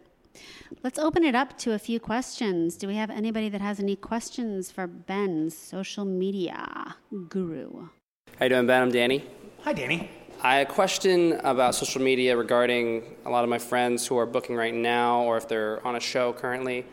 Let's 0.82 0.98
open 0.98 1.24
it 1.24 1.34
up 1.34 1.58
to 1.58 1.72
a 1.72 1.78
few 1.78 2.00
questions. 2.00 2.76
Do 2.76 2.86
we 2.88 2.94
have 2.96 3.10
anybody 3.10 3.48
that 3.50 3.60
has 3.60 3.78
any 3.80 3.96
questions 3.96 4.70
for 4.70 4.86
Ben's 4.86 5.56
social 5.56 6.04
media 6.04 6.96
guru? 7.28 7.88
How 8.38 8.46
you 8.46 8.48
doing, 8.48 8.66
Ben? 8.66 8.82
I'm 8.82 8.90
Danny. 8.90 9.24
Hi 9.62 9.72
Danny. 9.72 10.10
I 10.44 10.56
had 10.56 10.66
a 10.66 10.70
question 10.70 11.34
about 11.44 11.74
social 11.74 12.02
media 12.02 12.36
regarding 12.36 13.04
a 13.24 13.30
lot 13.30 13.44
of 13.44 13.50
my 13.50 13.58
friends 13.58 14.06
who 14.06 14.16
are 14.18 14.26
booking 14.26 14.56
right 14.56 14.74
now 14.74 15.22
or 15.22 15.36
if 15.36 15.46
they're 15.46 15.86
on 15.86 15.94
a 15.94 16.00
show 16.00 16.32
currently. 16.32 16.84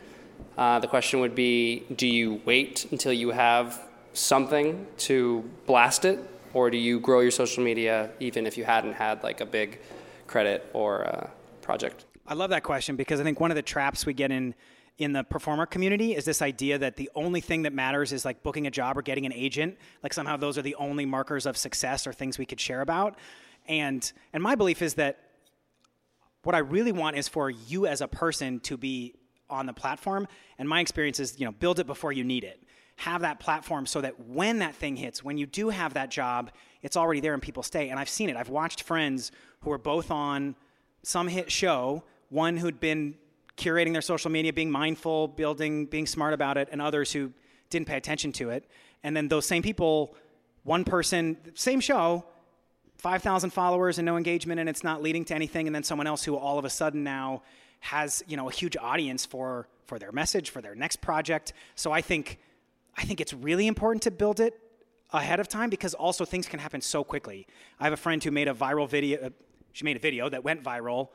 Uh, 0.56 0.78
the 0.78 0.86
question 0.86 1.20
would 1.20 1.34
be 1.34 1.84
Do 1.96 2.06
you 2.06 2.40
wait 2.44 2.86
until 2.92 3.12
you 3.12 3.30
have 3.30 3.80
something 4.12 4.86
to 4.98 5.42
blast 5.66 6.04
it, 6.04 6.20
or 6.54 6.70
do 6.70 6.76
you 6.76 7.00
grow 7.00 7.20
your 7.20 7.30
social 7.30 7.62
media 7.62 8.10
even 8.20 8.46
if 8.46 8.56
you 8.58 8.64
hadn't 8.64 8.94
had 8.94 9.22
like 9.22 9.40
a 9.40 9.46
big 9.46 9.80
credit 10.26 10.68
or 10.72 11.06
uh, 11.06 11.30
project? 11.62 12.06
I 12.26 12.34
love 12.34 12.50
that 12.50 12.62
question 12.62 12.96
because 12.96 13.20
I 13.20 13.24
think 13.24 13.40
one 13.40 13.50
of 13.50 13.56
the 13.56 13.62
traps 13.62 14.06
we 14.06 14.14
get 14.14 14.30
in 14.30 14.54
in 14.98 15.12
the 15.12 15.24
performer 15.24 15.64
community 15.64 16.14
is 16.14 16.26
this 16.26 16.42
idea 16.42 16.76
that 16.76 16.96
the 16.96 17.10
only 17.14 17.40
thing 17.40 17.62
that 17.62 17.72
matters 17.72 18.12
is 18.12 18.24
like 18.26 18.42
booking 18.42 18.66
a 18.66 18.70
job 18.70 18.98
or 18.98 19.02
getting 19.02 19.24
an 19.24 19.32
agent. 19.32 19.78
Like 20.02 20.12
somehow 20.12 20.36
those 20.36 20.58
are 20.58 20.62
the 20.62 20.74
only 20.74 21.06
markers 21.06 21.46
of 21.46 21.56
success 21.56 22.06
or 22.06 22.12
things 22.12 22.38
we 22.38 22.44
could 22.44 22.60
share 22.60 22.82
about. 22.82 23.16
And 23.66 24.12
and 24.32 24.42
my 24.42 24.54
belief 24.54 24.82
is 24.82 24.94
that 24.94 25.18
what 26.42 26.54
I 26.54 26.58
really 26.58 26.92
want 26.92 27.16
is 27.16 27.28
for 27.28 27.50
you 27.50 27.86
as 27.86 28.00
a 28.00 28.08
person 28.08 28.60
to 28.60 28.76
be 28.76 29.14
on 29.48 29.66
the 29.66 29.72
platform. 29.72 30.28
And 30.58 30.68
my 30.68 30.80
experience 30.80 31.18
is, 31.18 31.38
you 31.38 31.46
know, 31.46 31.52
build 31.52 31.80
it 31.80 31.86
before 31.86 32.12
you 32.12 32.24
need 32.24 32.44
it. 32.44 32.62
Have 33.00 33.22
that 33.22 33.40
platform 33.40 33.86
so 33.86 34.00
that 34.00 34.20
when 34.28 34.58
that 34.58 34.74
thing 34.74 34.96
hits, 34.96 35.24
when 35.24 35.38
you 35.38 35.46
do 35.46 35.68
have 35.70 35.94
that 35.94 36.10
job, 36.10 36.50
it's 36.82 36.96
already 36.96 37.20
there 37.20 37.34
and 37.34 37.42
people 37.42 37.62
stay. 37.62 37.88
And 37.88 37.98
I've 37.98 38.08
seen 38.08 38.28
it. 38.28 38.36
I've 38.36 38.48
watched 38.48 38.82
friends 38.82 39.32
who 39.60 39.72
are 39.72 39.78
both 39.78 40.10
on 40.10 40.54
some 41.02 41.28
hit 41.28 41.50
show, 41.50 42.02
one 42.28 42.56
who'd 42.56 42.80
been 42.80 43.14
curating 43.56 43.92
their 43.92 44.02
social 44.02 44.30
media, 44.30 44.52
being 44.52 44.70
mindful, 44.70 45.28
building, 45.28 45.86
being 45.86 46.06
smart 46.06 46.34
about 46.34 46.56
it, 46.56 46.68
and 46.72 46.80
others 46.80 47.12
who 47.12 47.32
didn't 47.70 47.86
pay 47.86 47.96
attention 47.96 48.32
to 48.32 48.50
it. 48.50 48.64
And 49.02 49.16
then 49.16 49.28
those 49.28 49.46
same 49.46 49.62
people, 49.62 50.14
one 50.64 50.84
person, 50.84 51.36
same 51.54 51.80
show, 51.80 52.24
5,000 53.00 53.50
followers 53.50 53.98
and 53.98 54.04
no 54.04 54.18
engagement 54.18 54.60
and 54.60 54.68
it's 54.68 54.84
not 54.84 55.02
leading 55.02 55.24
to 55.24 55.34
anything 55.34 55.66
and 55.66 55.74
then 55.74 55.82
someone 55.82 56.06
else 56.06 56.22
who 56.22 56.36
all 56.36 56.58
of 56.58 56.66
a 56.66 56.70
sudden 56.70 57.02
now 57.02 57.42
has 57.80 58.22
you 58.28 58.36
know 58.36 58.48
a 58.50 58.52
huge 58.52 58.76
audience 58.76 59.24
for 59.24 59.66
for 59.86 59.98
their 59.98 60.12
message 60.12 60.50
for 60.50 60.60
their 60.60 60.74
next 60.74 61.00
project 61.00 61.54
so 61.74 61.92
i 61.92 62.02
think 62.02 62.38
i 62.96 63.04
think 63.04 63.20
it's 63.20 63.32
really 63.32 63.66
important 63.66 64.02
to 64.02 64.10
build 64.10 64.40
it 64.40 64.54
ahead 65.12 65.40
of 65.40 65.48
time 65.48 65.70
because 65.70 65.94
also 65.94 66.24
things 66.24 66.46
can 66.46 66.58
happen 66.58 66.80
so 66.80 67.02
quickly 67.02 67.46
i 67.78 67.84
have 67.84 67.92
a 67.92 67.96
friend 67.96 68.22
who 68.22 68.30
made 68.30 68.48
a 68.48 68.54
viral 68.54 68.88
video 68.88 69.26
uh, 69.26 69.30
she 69.72 69.84
made 69.84 69.96
a 69.96 70.00
video 70.00 70.28
that 70.28 70.42
went 70.42 70.62
viral 70.62 71.08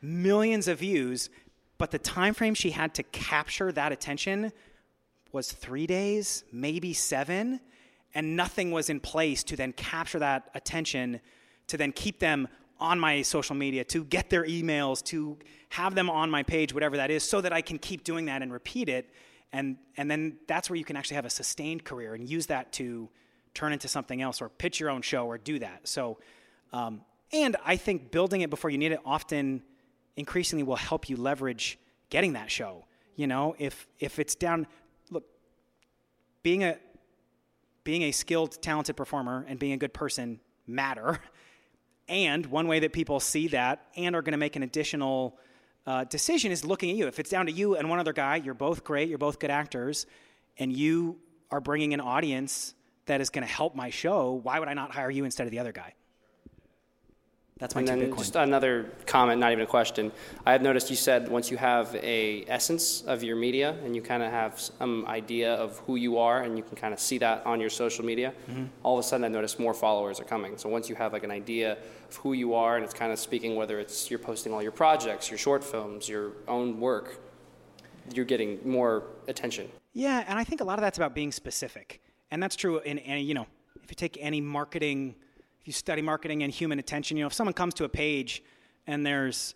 millions 0.00 0.68
of 0.68 0.78
views 0.78 1.30
but 1.78 1.90
the 1.90 1.98
time 1.98 2.34
frame 2.34 2.54
she 2.54 2.70
had 2.70 2.94
to 2.94 3.02
capture 3.02 3.72
that 3.72 3.90
attention 3.90 4.52
was 5.32 5.50
three 5.50 5.86
days, 5.86 6.44
maybe 6.52 6.92
seven, 6.92 7.60
and 8.14 8.36
nothing 8.36 8.70
was 8.70 8.90
in 8.90 9.00
place 9.00 9.42
to 9.44 9.56
then 9.56 9.72
capture 9.72 10.18
that 10.18 10.50
attention, 10.54 11.20
to 11.66 11.76
then 11.76 11.90
keep 11.90 12.20
them 12.20 12.46
on 12.78 13.00
my 13.00 13.22
social 13.22 13.54
media, 13.54 13.82
to 13.84 14.04
get 14.04 14.28
their 14.28 14.44
emails, 14.44 15.02
to 15.04 15.38
have 15.70 15.94
them 15.94 16.10
on 16.10 16.30
my 16.30 16.42
page, 16.42 16.74
whatever 16.74 16.96
that 16.96 17.10
is, 17.10 17.22
so 17.22 17.40
that 17.40 17.52
I 17.52 17.62
can 17.62 17.78
keep 17.78 18.04
doing 18.04 18.26
that 18.26 18.42
and 18.42 18.52
repeat 18.52 18.88
it. 18.88 19.10
And, 19.52 19.76
and 19.96 20.10
then 20.10 20.38
that's 20.46 20.70
where 20.70 20.76
you 20.76 20.84
can 20.84 20.96
actually 20.96 21.16
have 21.16 21.26
a 21.26 21.30
sustained 21.30 21.84
career 21.84 22.14
and 22.14 22.28
use 22.28 22.46
that 22.46 22.72
to 22.74 23.08
turn 23.54 23.72
into 23.72 23.88
something 23.88 24.22
else 24.22 24.40
or 24.40 24.48
pitch 24.48 24.80
your 24.80 24.90
own 24.90 25.02
show 25.02 25.26
or 25.26 25.38
do 25.38 25.58
that. 25.58 25.86
So, 25.86 26.18
um, 26.72 27.02
and 27.32 27.56
I 27.64 27.76
think 27.76 28.10
building 28.10 28.40
it 28.40 28.50
before 28.50 28.70
you 28.70 28.78
need 28.78 28.92
it 28.92 29.00
often 29.04 29.62
increasingly 30.16 30.62
will 30.62 30.76
help 30.76 31.08
you 31.08 31.16
leverage 31.16 31.78
getting 32.10 32.34
that 32.34 32.50
show. 32.50 32.84
You 33.16 33.26
know, 33.26 33.54
if 33.58 33.86
if 33.98 34.18
it's 34.18 34.34
down, 34.34 34.66
look, 35.10 35.24
being 36.42 36.64
a 36.64 36.78
being 37.84 38.02
a 38.02 38.12
skilled, 38.12 38.60
talented 38.62 38.96
performer 38.96 39.44
and 39.48 39.58
being 39.58 39.72
a 39.72 39.76
good 39.76 39.94
person 39.94 40.40
matter. 40.66 41.18
And 42.08 42.46
one 42.46 42.66
way 42.66 42.80
that 42.80 42.92
people 42.92 43.20
see 43.20 43.48
that 43.48 43.86
and 43.96 44.16
are 44.16 44.22
going 44.22 44.32
to 44.32 44.38
make 44.38 44.56
an 44.56 44.64
additional 44.64 45.38
uh, 45.86 46.04
decision 46.04 46.52
is 46.52 46.64
looking 46.64 46.90
at 46.90 46.96
you. 46.96 47.06
If 47.06 47.18
it's 47.18 47.30
down 47.30 47.46
to 47.46 47.52
you 47.52 47.76
and 47.76 47.88
one 47.88 47.98
other 47.98 48.12
guy, 48.12 48.36
you're 48.36 48.54
both 48.54 48.84
great, 48.84 49.08
you're 49.08 49.18
both 49.18 49.38
good 49.38 49.50
actors, 49.50 50.06
and 50.58 50.72
you 50.72 51.18
are 51.50 51.60
bringing 51.60 51.94
an 51.94 52.00
audience 52.00 52.74
that 53.06 53.20
is 53.20 53.30
going 53.30 53.46
to 53.46 53.52
help 53.52 53.74
my 53.74 53.90
show, 53.90 54.40
why 54.42 54.58
would 54.58 54.68
I 54.68 54.74
not 54.74 54.92
hire 54.92 55.10
you 55.10 55.24
instead 55.24 55.46
of 55.46 55.50
the 55.50 55.58
other 55.58 55.72
guy? 55.72 55.94
That's 57.62 57.76
my 57.76 57.80
And 57.82 57.88
then 57.88 58.10
Bitcoin. 58.10 58.18
just 58.18 58.34
another 58.34 58.90
comment, 59.06 59.38
not 59.38 59.52
even 59.52 59.62
a 59.62 59.68
question. 59.68 60.10
I 60.44 60.50
have 60.50 60.62
noticed 60.62 60.90
you 60.90 60.96
said 60.96 61.28
once 61.28 61.48
you 61.48 61.56
have 61.58 61.94
a 61.94 62.44
essence 62.48 63.02
of 63.02 63.22
your 63.22 63.36
media 63.36 63.76
and 63.84 63.94
you 63.94 64.02
kind 64.02 64.20
of 64.20 64.32
have 64.32 64.58
some 64.58 65.06
idea 65.06 65.54
of 65.54 65.78
who 65.86 65.94
you 65.94 66.18
are 66.18 66.42
and 66.42 66.56
you 66.58 66.64
can 66.64 66.74
kind 66.76 66.92
of 66.92 66.98
see 66.98 67.18
that 67.18 67.46
on 67.46 67.60
your 67.60 67.70
social 67.70 68.04
media, 68.04 68.34
Mm-hmm. 68.50 68.64
all 68.82 68.98
of 68.98 69.04
a 69.04 69.06
sudden 69.06 69.24
I 69.24 69.28
noticed 69.28 69.60
more 69.60 69.74
followers 69.74 70.18
are 70.18 70.24
coming. 70.24 70.58
So 70.58 70.68
once 70.68 70.88
you 70.88 70.96
have 70.96 71.12
like 71.12 71.22
an 71.22 71.30
idea 71.30 71.78
of 72.10 72.16
who 72.16 72.32
you 72.32 72.54
are 72.54 72.74
and 72.74 72.84
it's 72.84 72.94
kind 72.94 73.12
of 73.12 73.18
speaking 73.20 73.54
whether 73.54 73.78
it's 73.78 74.10
you're 74.10 74.18
posting 74.18 74.52
all 74.52 74.60
your 74.62 74.72
projects, 74.72 75.30
your 75.30 75.38
short 75.38 75.62
films, 75.62 76.08
your 76.08 76.32
own 76.48 76.80
work, 76.80 77.20
you're 78.12 78.24
getting 78.24 78.58
more 78.68 79.04
attention. 79.28 79.68
Yeah, 79.92 80.24
and 80.26 80.36
I 80.36 80.42
think 80.42 80.60
a 80.60 80.64
lot 80.64 80.80
of 80.80 80.82
that's 80.82 80.98
about 80.98 81.14
being 81.14 81.30
specific. 81.30 82.02
And 82.32 82.42
that's 82.42 82.56
true 82.56 82.80
in 82.80 82.98
any, 82.98 83.22
you 83.22 83.34
know, 83.34 83.46
if 83.84 83.88
you 83.90 83.94
take 83.94 84.18
any 84.20 84.40
marketing, 84.40 85.14
if 85.62 85.68
you 85.68 85.72
study 85.72 86.02
marketing 86.02 86.42
and 86.42 86.52
human 86.52 86.80
attention, 86.80 87.16
you 87.16 87.22
know, 87.22 87.28
if 87.28 87.32
someone 87.32 87.54
comes 87.54 87.72
to 87.74 87.84
a 87.84 87.88
page 87.88 88.42
and 88.88 89.06
there's 89.06 89.54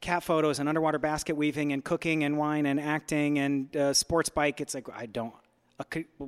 cat 0.00 0.22
photos 0.22 0.60
and 0.60 0.68
underwater 0.68 1.00
basket 1.00 1.36
weaving 1.36 1.72
and 1.72 1.84
cooking 1.84 2.22
and 2.22 2.38
wine 2.38 2.66
and 2.66 2.78
acting 2.78 3.40
and 3.40 3.76
uh, 3.76 3.92
sports 3.92 4.28
bike, 4.28 4.60
it's 4.60 4.74
like, 4.74 4.86
I 4.94 5.06
don't, 5.06 5.34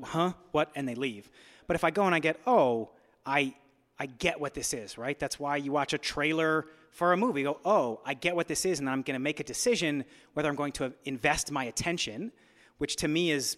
huh? 0.03 0.33
What? 0.51 0.73
And 0.75 0.89
they 0.89 0.97
leave. 0.97 1.31
But 1.69 1.77
if 1.77 1.85
I 1.85 1.93
go 1.93 2.03
and 2.03 2.17
I 2.17 2.19
get, 2.19 2.41
oh, 2.49 2.91
I, 3.25 3.55
I 3.97 4.07
get 4.07 4.41
what 4.41 4.55
this 4.55 4.75
is, 4.75 4.99
right? 4.99 5.17
That's 5.21 5.39
why 5.39 5.57
you 5.57 5.71
watch 5.71 5.93
a 5.93 5.99
trailer 5.99 6.67
for 6.91 7.13
a 7.13 7.17
movie. 7.17 7.45
Go, 7.45 7.61
oh, 7.65 8.01
I 8.05 8.15
get 8.15 8.35
what 8.35 8.49
this 8.49 8.65
is, 8.65 8.81
and 8.81 8.91
I'm 8.91 9.03
going 9.03 9.15
to 9.15 9.23
make 9.23 9.39
a 9.39 9.45
decision 9.45 10.05
whether 10.33 10.49
I'm 10.49 10.57
going 10.57 10.73
to 10.73 10.93
invest 11.05 11.53
my 11.53 11.67
attention, 11.67 12.33
which 12.79 12.97
to 12.97 13.07
me 13.07 13.31
is 13.31 13.57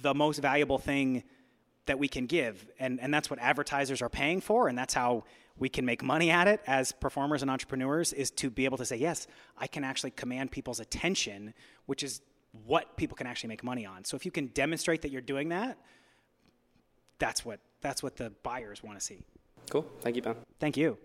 the 0.00 0.14
most 0.14 0.38
valuable 0.38 0.78
thing 0.78 1.22
that 1.86 1.98
we 1.98 2.08
can 2.08 2.26
give. 2.26 2.66
And, 2.78 3.00
and 3.00 3.12
that's 3.12 3.30
what 3.30 3.38
advertisers 3.38 4.02
are 4.02 4.08
paying 4.08 4.40
for, 4.40 4.68
and 4.68 4.76
that's 4.76 4.94
how 4.94 5.24
we 5.56 5.68
can 5.68 5.84
make 5.84 6.02
money 6.02 6.30
at 6.30 6.48
it 6.48 6.60
as 6.66 6.92
performers 6.92 7.42
and 7.42 7.50
entrepreneurs 7.50 8.12
is 8.12 8.30
to 8.32 8.50
be 8.50 8.64
able 8.64 8.78
to 8.78 8.84
say, 8.84 8.96
yes, 8.96 9.26
I 9.56 9.66
can 9.66 9.84
actually 9.84 10.10
command 10.10 10.50
people's 10.50 10.80
attention, 10.80 11.54
which 11.86 12.02
is 12.02 12.20
what 12.66 12.96
people 12.96 13.16
can 13.16 13.26
actually 13.26 13.48
make 13.48 13.62
money 13.62 13.86
on. 13.86 14.04
So 14.04 14.16
if 14.16 14.24
you 14.24 14.30
can 14.30 14.48
demonstrate 14.48 15.02
that 15.02 15.10
you're 15.10 15.20
doing 15.20 15.50
that, 15.50 15.78
that's 17.18 17.44
what 17.44 17.60
that's 17.80 18.02
what 18.02 18.16
the 18.16 18.32
buyers 18.42 18.82
want 18.82 18.98
to 18.98 19.04
see. 19.04 19.24
Cool. 19.70 19.86
Thank 20.00 20.16
you, 20.16 20.22
Ben. 20.22 20.36
Thank 20.58 20.76
you. 20.76 20.98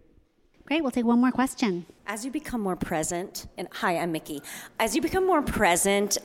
Great. 0.65 0.81
We'll 0.81 0.91
take 0.91 1.05
one 1.05 1.19
more 1.19 1.31
question. 1.31 1.85
As 2.07 2.23
you 2.23 2.31
become 2.31 2.61
more 2.61 2.75
present, 2.75 3.47
and 3.57 3.67
hi, 3.71 3.97
I'm 3.97 4.11
Mickey. 4.11 4.41
As 4.79 4.95
you 4.95 5.01
become 5.01 5.25
more 5.25 5.41
present 5.41 6.17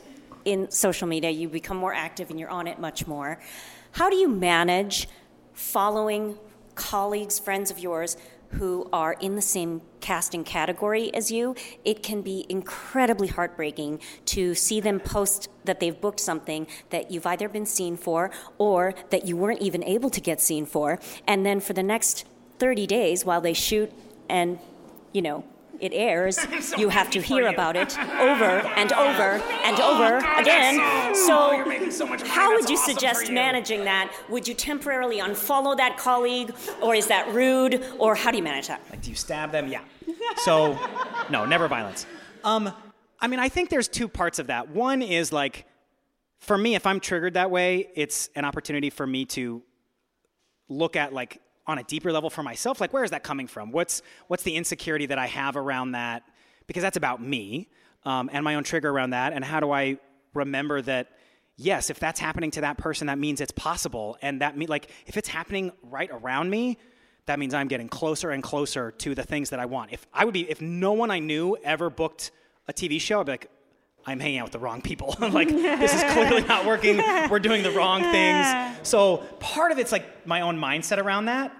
in 0.44 0.70
social 0.70 1.06
media, 1.06 1.30
you 1.30 1.48
become 1.48 1.76
more 1.76 1.94
active 1.94 2.30
and 2.30 2.38
you're 2.38 2.50
on 2.50 2.66
it 2.66 2.78
much 2.78 3.06
more. 3.06 3.40
How 3.92 4.10
do 4.10 4.16
you 4.16 4.28
manage 4.28 5.08
following 5.52 6.38
colleagues, 6.74 7.38
friends 7.38 7.70
of 7.70 7.78
yours 7.78 8.16
who 8.50 8.88
are 8.92 9.14
in 9.14 9.34
the 9.34 9.42
same 9.42 9.82
casting 10.00 10.44
category 10.44 11.12
as 11.14 11.30
you? 11.30 11.54
It 11.84 12.02
can 12.02 12.22
be 12.22 12.46
incredibly 12.48 13.28
heartbreaking 13.28 14.00
to 14.26 14.54
see 14.54 14.80
them 14.80 15.00
post 15.00 15.48
that 15.64 15.80
they've 15.80 15.98
booked 15.98 16.20
something 16.20 16.66
that 16.90 17.10
you've 17.10 17.26
either 17.26 17.48
been 17.48 17.66
seen 17.66 17.96
for 17.96 18.30
or 18.58 18.94
that 19.10 19.26
you 19.26 19.36
weren't 19.36 19.60
even 19.60 19.82
able 19.84 20.10
to 20.10 20.20
get 20.20 20.40
seen 20.40 20.66
for. 20.66 20.98
And 21.26 21.44
then 21.44 21.60
for 21.60 21.72
the 21.72 21.82
next 21.82 22.26
30 22.58 22.86
days 22.86 23.24
while 23.24 23.40
they 23.40 23.52
shoot 23.54 23.92
and, 24.28 24.58
you 25.12 25.22
know, 25.22 25.44
it 25.84 25.92
airs, 25.94 26.38
so 26.60 26.76
you 26.76 26.88
have 26.88 27.10
to 27.10 27.20
hear 27.20 27.42
you. 27.42 27.48
about 27.48 27.76
it 27.76 27.98
over 27.98 28.44
and 28.76 28.92
over 28.92 29.42
and 29.62 29.80
over 29.90 30.16
again. 30.40 30.78
Oh, 30.80 31.52
you're 31.56 31.66
making 31.66 31.90
so 31.90 32.06
money. 32.06 32.26
how 32.26 32.52
would 32.54 32.68
you 32.68 32.76
awesome 32.76 32.94
suggest 32.94 33.28
you. 33.28 33.34
managing 33.34 33.84
that? 33.84 34.12
Would 34.28 34.48
you 34.48 34.54
temporarily 34.54 35.18
unfollow 35.18 35.76
that 35.76 35.96
colleague, 35.98 36.54
or 36.82 36.94
is 36.94 37.06
that 37.08 37.32
rude, 37.32 37.84
or 37.98 38.14
how 38.14 38.30
do 38.30 38.36
you 38.36 38.42
manage 38.42 38.68
that? 38.68 38.80
Like, 38.90 39.02
do 39.02 39.10
you 39.10 39.16
stab 39.16 39.52
them? 39.52 39.68
Yeah. 39.68 39.82
So, 40.38 40.78
no, 41.30 41.44
never 41.44 41.68
violence. 41.68 42.06
Um, 42.42 42.72
I 43.20 43.26
mean, 43.26 43.40
I 43.40 43.48
think 43.48 43.70
there's 43.70 43.88
two 43.88 44.08
parts 44.08 44.38
of 44.38 44.48
that. 44.48 44.68
One 44.70 45.02
is 45.02 45.32
like, 45.32 45.66
for 46.40 46.58
me, 46.58 46.74
if 46.74 46.86
I'm 46.86 47.00
triggered 47.00 47.34
that 47.34 47.50
way, 47.50 47.88
it's 47.94 48.28
an 48.34 48.44
opportunity 48.44 48.90
for 48.90 49.06
me 49.06 49.24
to 49.26 49.62
look 50.68 50.96
at 50.96 51.12
like 51.12 51.40
on 51.66 51.78
a 51.78 51.82
deeper 51.84 52.12
level 52.12 52.30
for 52.30 52.42
myself. 52.42 52.80
Like, 52.80 52.92
where 52.92 53.04
is 53.04 53.10
that 53.10 53.22
coming 53.22 53.46
from? 53.46 53.70
What's 53.70 54.02
what's 54.28 54.42
the 54.42 54.54
insecurity 54.54 55.06
that 55.06 55.18
I 55.18 55.26
have 55.26 55.56
around 55.56 55.92
that? 55.92 56.22
Because 56.66 56.82
that's 56.82 56.96
about 56.96 57.22
me 57.22 57.68
um, 58.04 58.30
and 58.32 58.44
my 58.44 58.54
own 58.54 58.64
trigger 58.64 58.90
around 58.90 59.10
that. 59.10 59.32
And 59.32 59.44
how 59.44 59.60
do 59.60 59.70
I 59.70 59.98
remember 60.34 60.82
that? 60.82 61.10
Yes, 61.56 61.88
if 61.88 62.00
that's 62.00 62.18
happening 62.18 62.50
to 62.52 62.62
that 62.62 62.78
person, 62.78 63.06
that 63.06 63.18
means 63.18 63.40
it's 63.40 63.52
possible. 63.52 64.18
And 64.20 64.40
that 64.40 64.56
mean 64.56 64.68
like 64.68 64.90
if 65.06 65.16
it's 65.16 65.28
happening 65.28 65.70
right 65.82 66.10
around 66.12 66.50
me, 66.50 66.78
that 67.26 67.38
means 67.38 67.54
I'm 67.54 67.68
getting 67.68 67.88
closer 67.88 68.30
and 68.30 68.42
closer 68.42 68.90
to 68.90 69.14
the 69.14 69.22
things 69.22 69.50
that 69.50 69.60
I 69.60 69.66
want. 69.66 69.92
If 69.92 70.06
I 70.12 70.24
would 70.24 70.34
be, 70.34 70.50
if 70.50 70.60
no 70.60 70.92
one 70.92 71.10
I 71.10 71.20
knew 71.20 71.56
ever 71.62 71.90
booked 71.90 72.32
a 72.68 72.72
TV 72.72 73.00
show, 73.00 73.20
I'd 73.20 73.26
be 73.26 73.32
like, 73.32 73.50
I'm 74.06 74.20
hanging 74.20 74.38
out 74.38 74.44
with 74.44 74.52
the 74.52 74.58
wrong 74.58 74.82
people. 74.82 75.16
like, 75.20 75.48
this 75.48 75.94
is 75.94 76.02
clearly 76.12 76.42
not 76.42 76.66
working. 76.66 76.98
We're 77.30 77.38
doing 77.38 77.62
the 77.62 77.70
wrong 77.70 78.02
things. 78.12 78.46
So 78.82 79.18
part 79.40 79.72
of 79.72 79.78
it's 79.78 79.92
like 79.92 80.26
my 80.26 80.42
own 80.42 80.58
mindset 80.58 80.98
around 80.98 81.26
that. 81.26 81.54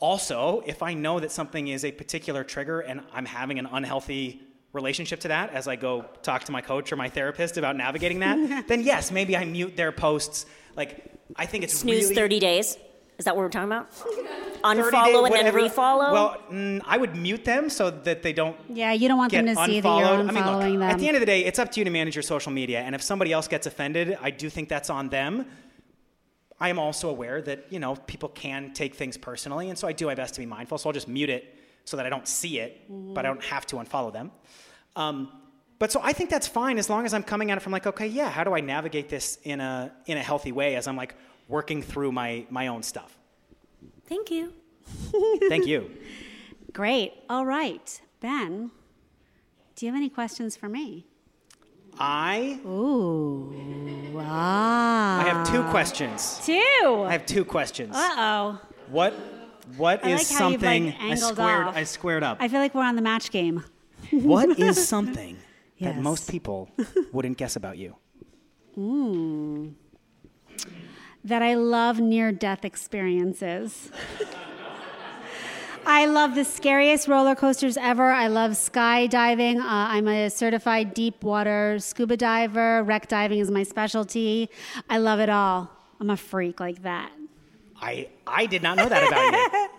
Also, 0.00 0.62
if 0.66 0.82
I 0.82 0.94
know 0.94 1.18
that 1.18 1.32
something 1.32 1.68
is 1.68 1.84
a 1.84 1.90
particular 1.90 2.44
trigger 2.44 2.80
and 2.80 3.02
I'm 3.12 3.26
having 3.26 3.58
an 3.58 3.66
unhealthy 3.66 4.40
relationship 4.72 5.20
to 5.20 5.28
that 5.28 5.52
as 5.52 5.66
I 5.66 5.76
go 5.76 6.04
talk 6.22 6.44
to 6.44 6.52
my 6.52 6.60
coach 6.60 6.92
or 6.92 6.96
my 6.96 7.08
therapist 7.08 7.56
about 7.56 7.76
navigating 7.76 8.20
that, 8.20 8.68
then 8.68 8.82
yes, 8.82 9.10
maybe 9.10 9.36
I 9.36 9.44
mute 9.44 9.76
their 9.76 9.90
posts. 9.90 10.46
Like, 10.76 11.12
I 11.34 11.46
think 11.46 11.64
it's 11.64 11.74
Snooze 11.74 12.04
really 12.04 12.14
30 12.14 12.38
days. 12.38 12.78
Is 13.18 13.24
that 13.24 13.34
what 13.36 13.42
we're 13.42 13.48
talking 13.50 13.66
about? 13.68 13.90
Unfollow 14.64 14.90
day- 14.90 15.12
and 15.14 15.22
whatever. 15.22 15.60
then 15.60 15.70
refollow? 15.70 16.12
Well, 16.12 16.36
mm, 16.50 16.80
I 16.84 16.96
would 16.96 17.16
mute 17.16 17.44
them 17.44 17.68
so 17.70 17.90
that 17.90 18.22
they 18.22 18.32
don't 18.32 18.56
Yeah, 18.68 18.92
you 18.92 19.08
don't 19.08 19.18
want 19.18 19.30
get 19.32 19.44
them 19.44 19.54
to 19.56 19.64
see 19.66 19.80
that 19.80 19.88
you're 19.98 20.06
I 20.06 20.22
mean, 20.22 20.28
unfollowing 20.34 20.70
look, 20.72 20.80
them. 20.80 20.82
at 20.82 20.98
the 20.98 21.06
end 21.08 21.16
of 21.16 21.20
the 21.20 21.26
day, 21.26 21.44
it's 21.44 21.58
up 21.58 21.70
to 21.72 21.80
you 21.80 21.84
to 21.84 21.90
manage 21.90 22.14
your 22.16 22.22
social 22.22 22.52
media. 22.52 22.80
And 22.80 22.94
if 22.94 23.02
somebody 23.02 23.32
else 23.32 23.48
gets 23.48 23.66
offended, 23.66 24.16
I 24.20 24.30
do 24.30 24.48
think 24.50 24.68
that's 24.68 24.90
on 24.90 25.08
them. 25.08 25.46
I 26.60 26.70
am 26.70 26.78
also 26.78 27.08
aware 27.08 27.40
that 27.42 27.66
you 27.70 27.78
know 27.78 27.94
people 27.94 28.28
can 28.30 28.72
take 28.72 28.96
things 28.96 29.16
personally, 29.16 29.68
and 29.68 29.78
so 29.78 29.86
I 29.86 29.92
do 29.92 30.06
my 30.06 30.16
best 30.16 30.34
to 30.34 30.40
be 30.40 30.46
mindful. 30.46 30.78
So 30.78 30.88
I'll 30.88 30.92
just 30.92 31.06
mute 31.06 31.30
it 31.30 31.56
so 31.84 31.96
that 31.96 32.04
I 32.04 32.08
don't 32.08 32.26
see 32.26 32.58
it, 32.58 32.82
but 32.88 33.24
I 33.24 33.28
don't 33.28 33.44
have 33.44 33.64
to 33.66 33.76
unfollow 33.76 34.12
them. 34.12 34.32
Um, 34.96 35.30
but 35.78 35.92
so 35.92 36.00
I 36.02 36.12
think 36.12 36.30
that's 36.30 36.48
fine 36.48 36.78
as 36.78 36.90
long 36.90 37.06
as 37.06 37.14
I'm 37.14 37.22
coming 37.22 37.52
at 37.52 37.58
it 37.58 37.60
from 37.60 37.70
like, 37.72 37.86
okay, 37.86 38.08
yeah, 38.08 38.28
how 38.28 38.42
do 38.42 38.54
I 38.54 38.60
navigate 38.60 39.08
this 39.08 39.38
in 39.44 39.60
a 39.60 39.92
in 40.06 40.16
a 40.18 40.22
healthy 40.22 40.50
way 40.50 40.74
as 40.74 40.88
I'm 40.88 40.96
like 40.96 41.14
working 41.48 41.82
through 41.82 42.12
my 42.12 42.46
my 42.50 42.68
own 42.68 42.82
stuff. 42.82 43.18
Thank 44.06 44.30
you. 44.30 44.52
Thank 45.48 45.66
you. 45.66 45.90
Great. 46.72 47.14
All 47.28 47.44
right. 47.44 48.00
Ben, 48.20 48.70
do 49.74 49.86
you 49.86 49.92
have 49.92 49.96
any 49.96 50.08
questions 50.08 50.56
for 50.56 50.68
me? 50.68 51.06
I 51.98 52.60
Ooh. 52.64 53.52
Ah. 54.18 55.20
I 55.20 55.28
have 55.28 55.50
two 55.50 55.62
questions. 55.64 56.40
Two. 56.44 57.04
I 57.06 57.12
have 57.12 57.26
two 57.26 57.44
questions. 57.44 57.94
Uh 57.96 58.10
oh. 58.16 58.60
What 58.88 59.14
what 59.76 60.04
I 60.04 60.10
is 60.10 60.30
like 60.30 60.52
you've, 60.52 60.62
like, 60.62 60.82
something 60.82 60.94
I 61.00 61.14
squared 61.14 61.66
off. 61.66 61.76
I 61.76 61.84
squared 61.84 62.22
up. 62.22 62.38
I 62.40 62.48
feel 62.48 62.60
like 62.60 62.74
we're 62.74 62.84
on 62.84 62.96
the 62.96 63.02
match 63.02 63.30
game. 63.30 63.64
what 64.10 64.58
is 64.58 64.88
something 64.88 65.36
that 65.80 65.98
most 65.98 66.30
people 66.30 66.70
wouldn't 67.12 67.36
guess 67.36 67.56
about 67.56 67.78
you? 67.78 67.96
That 71.24 71.42
I 71.42 71.54
love 71.54 72.00
near 72.00 72.32
death 72.32 72.64
experiences. 72.64 73.90
I 75.86 76.04
love 76.04 76.34
the 76.34 76.44
scariest 76.44 77.08
roller 77.08 77.34
coasters 77.34 77.78
ever. 77.78 78.10
I 78.10 78.26
love 78.26 78.52
skydiving. 78.52 79.56
Uh, 79.58 79.64
I'm 79.66 80.06
a 80.06 80.28
certified 80.28 80.92
deep 80.92 81.24
water 81.24 81.78
scuba 81.78 82.16
diver. 82.16 82.82
Wreck 82.82 83.08
diving 83.08 83.38
is 83.38 83.50
my 83.50 83.62
specialty. 83.62 84.50
I 84.90 84.98
love 84.98 85.18
it 85.18 85.30
all. 85.30 85.70
I'm 85.98 86.10
a 86.10 86.16
freak 86.16 86.60
like 86.60 86.82
that. 86.82 87.10
I 87.80 88.08
I 88.26 88.44
did 88.46 88.62
not 88.62 88.76
know 88.76 88.88
that 88.88 89.06
about 89.08 89.32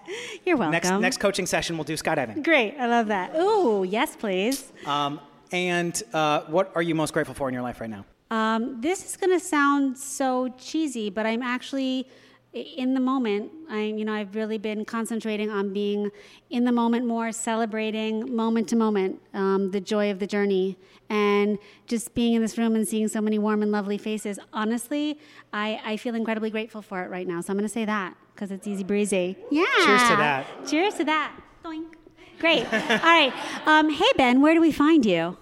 you. 0.08 0.16
You're 0.46 0.58
welcome. 0.58 0.72
next 0.72 0.90
next 0.90 1.18
coaching 1.18 1.46
session 1.46 1.78
we'll 1.78 1.84
do 1.84 1.94
skydiving. 1.96 2.44
Great. 2.44 2.76
I 2.80 2.88
love 2.88 3.08
that. 3.08 3.36
Ooh, 3.36 3.84
yes, 3.84 4.16
please. 4.16 4.72
Um, 4.88 5.20
and 5.52 6.02
uh, 6.14 6.42
what 6.48 6.72
are 6.76 6.82
you 6.82 6.96
most 6.96 7.14
grateful 7.14 7.36
for 7.36 7.48
in 7.50 7.54
your 7.54 7.64
life 7.64 7.82
right 7.82 7.90
now? 7.90 8.06
Um, 8.32 8.80
this 8.82 9.06
is 9.06 9.18
going 9.18 9.32
to 9.32 9.44
sound 9.44 9.98
so 9.98 10.50
cheesy, 10.58 11.10
but 11.10 11.26
I'm 11.26 11.42
actually 11.42 12.08
in 12.54 12.94
the 12.94 13.00
moment. 13.00 13.52
I, 13.70 13.84
you 13.84 14.06
know, 14.06 14.14
I've 14.14 14.36
really 14.36 14.58
been 14.58 14.86
concentrating 14.86 15.50
on 15.50 15.72
being 15.72 16.10
in 16.50 16.64
the 16.66 16.72
moment 16.72 17.06
more, 17.06 17.32
celebrating 17.32 18.36
moment 18.36 18.68
to 18.70 18.76
moment, 18.76 19.22
um, 19.34 19.72
the 19.72 19.80
joy 19.80 20.10
of 20.10 20.20
the 20.20 20.28
journey, 20.28 20.78
and 21.10 21.58
just 21.88 22.14
being 22.14 22.34
in 22.34 22.42
this 22.42 22.58
room 22.58 22.76
and 22.76 22.88
seeing 22.88 23.08
so 23.08 23.22
many 23.22 23.38
warm 23.38 23.62
and 23.62 23.72
lovely 23.72 23.98
faces. 23.98 24.40
Honestly, 24.54 25.20
I, 25.54 25.80
I 25.84 25.98
feel 25.98 26.16
incredibly 26.16 26.50
grateful 26.50 26.82
for 26.82 27.04
it 27.04 27.10
right 27.10 27.28
now. 27.28 27.42
So 27.42 27.52
I'm 27.52 27.58
going 27.58 27.68
to 27.68 27.74
say 27.74 27.86
that 27.86 28.16
because 28.34 28.52
it's 28.52 28.68
easy 28.68 28.84
breezy. 28.84 29.38
Yeah. 29.52 29.66
Cheers 29.86 30.02
to 30.10 30.16
that. 30.16 30.46
Cheers 30.68 30.94
to 30.96 31.04
that. 31.06 31.40
Doink. 31.64 31.94
Great. 32.40 32.66
All 32.74 32.80
right. 32.80 33.34
Um, 33.66 33.90
hey 33.92 34.12
Ben, 34.16 34.42
where 34.42 34.54
do 34.54 34.62
we 34.62 34.72
find 34.72 35.06
you? 35.06 35.38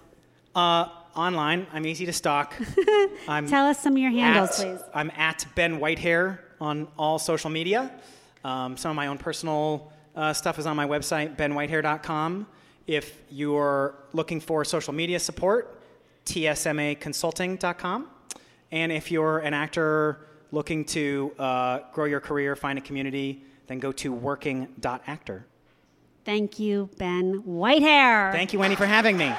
Uh, 0.54 0.88
online, 1.18 1.66
I'm 1.72 1.86
easy 1.86 2.06
to 2.06 2.12
stalk. 2.12 2.54
I'm 3.28 3.46
Tell 3.46 3.66
us 3.66 3.80
some 3.80 3.94
of 3.94 3.98
your 3.98 4.10
handles, 4.10 4.60
at, 4.60 4.78
please. 4.78 4.88
I'm 4.94 5.10
at 5.16 5.44
Ben 5.54 5.78
Whitehair 5.78 6.38
on 6.60 6.88
all 6.98 7.18
social 7.18 7.50
media. 7.50 7.90
Um, 8.44 8.76
some 8.76 8.90
of 8.90 8.96
my 8.96 9.08
own 9.08 9.18
personal 9.18 9.92
uh, 10.14 10.32
stuff 10.32 10.58
is 10.58 10.66
on 10.66 10.76
my 10.76 10.86
website, 10.86 11.36
benwhitehair.com. 11.36 12.46
If 12.86 13.20
you're 13.30 13.94
looking 14.12 14.40
for 14.40 14.64
social 14.64 14.92
media 14.92 15.18
support, 15.18 15.80
tsmaconsulting.com. 16.24 18.08
And 18.70 18.92
if 18.92 19.10
you're 19.10 19.38
an 19.38 19.54
actor 19.54 20.26
looking 20.52 20.84
to 20.86 21.32
uh, 21.38 21.80
grow 21.92 22.04
your 22.04 22.20
career, 22.20 22.56
find 22.56 22.78
a 22.78 22.82
community, 22.82 23.42
then 23.66 23.78
go 23.78 23.92
to 23.92 24.12
working.actor. 24.12 25.46
Thank 26.24 26.58
you, 26.58 26.90
Ben 26.98 27.42
Whitehair. 27.46 28.32
Thank 28.32 28.52
you, 28.52 28.58
Wendy, 28.58 28.76
for 28.76 28.86
having 28.86 29.16
me. 29.16 29.32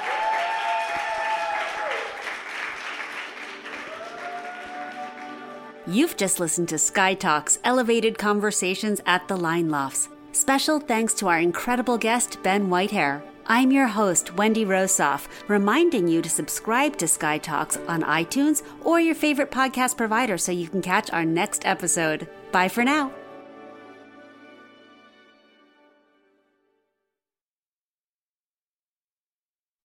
You've 5.90 6.16
just 6.16 6.38
listened 6.38 6.68
to 6.68 6.78
Sky 6.78 7.14
Talks 7.14 7.58
Elevated 7.64 8.16
Conversations 8.16 9.00
at 9.06 9.26
the 9.26 9.36
Line 9.36 9.70
Lofts. 9.70 10.08
Special 10.30 10.78
thanks 10.78 11.14
to 11.14 11.26
our 11.26 11.40
incredible 11.40 11.98
guest, 11.98 12.40
Ben 12.44 12.68
Whitehair. 12.68 13.22
I'm 13.48 13.72
your 13.72 13.88
host, 13.88 14.36
Wendy 14.36 14.64
Rosoff, 14.64 15.26
reminding 15.48 16.06
you 16.06 16.22
to 16.22 16.30
subscribe 16.30 16.96
to 16.98 17.08
Sky 17.08 17.38
Talks 17.38 17.76
on 17.88 18.04
iTunes 18.04 18.62
or 18.82 19.00
your 19.00 19.16
favorite 19.16 19.50
podcast 19.50 19.96
provider 19.96 20.38
so 20.38 20.52
you 20.52 20.68
can 20.68 20.80
catch 20.80 21.10
our 21.10 21.24
next 21.24 21.66
episode. 21.66 22.28
Bye 22.52 22.68
for 22.68 22.84
now. 22.84 23.12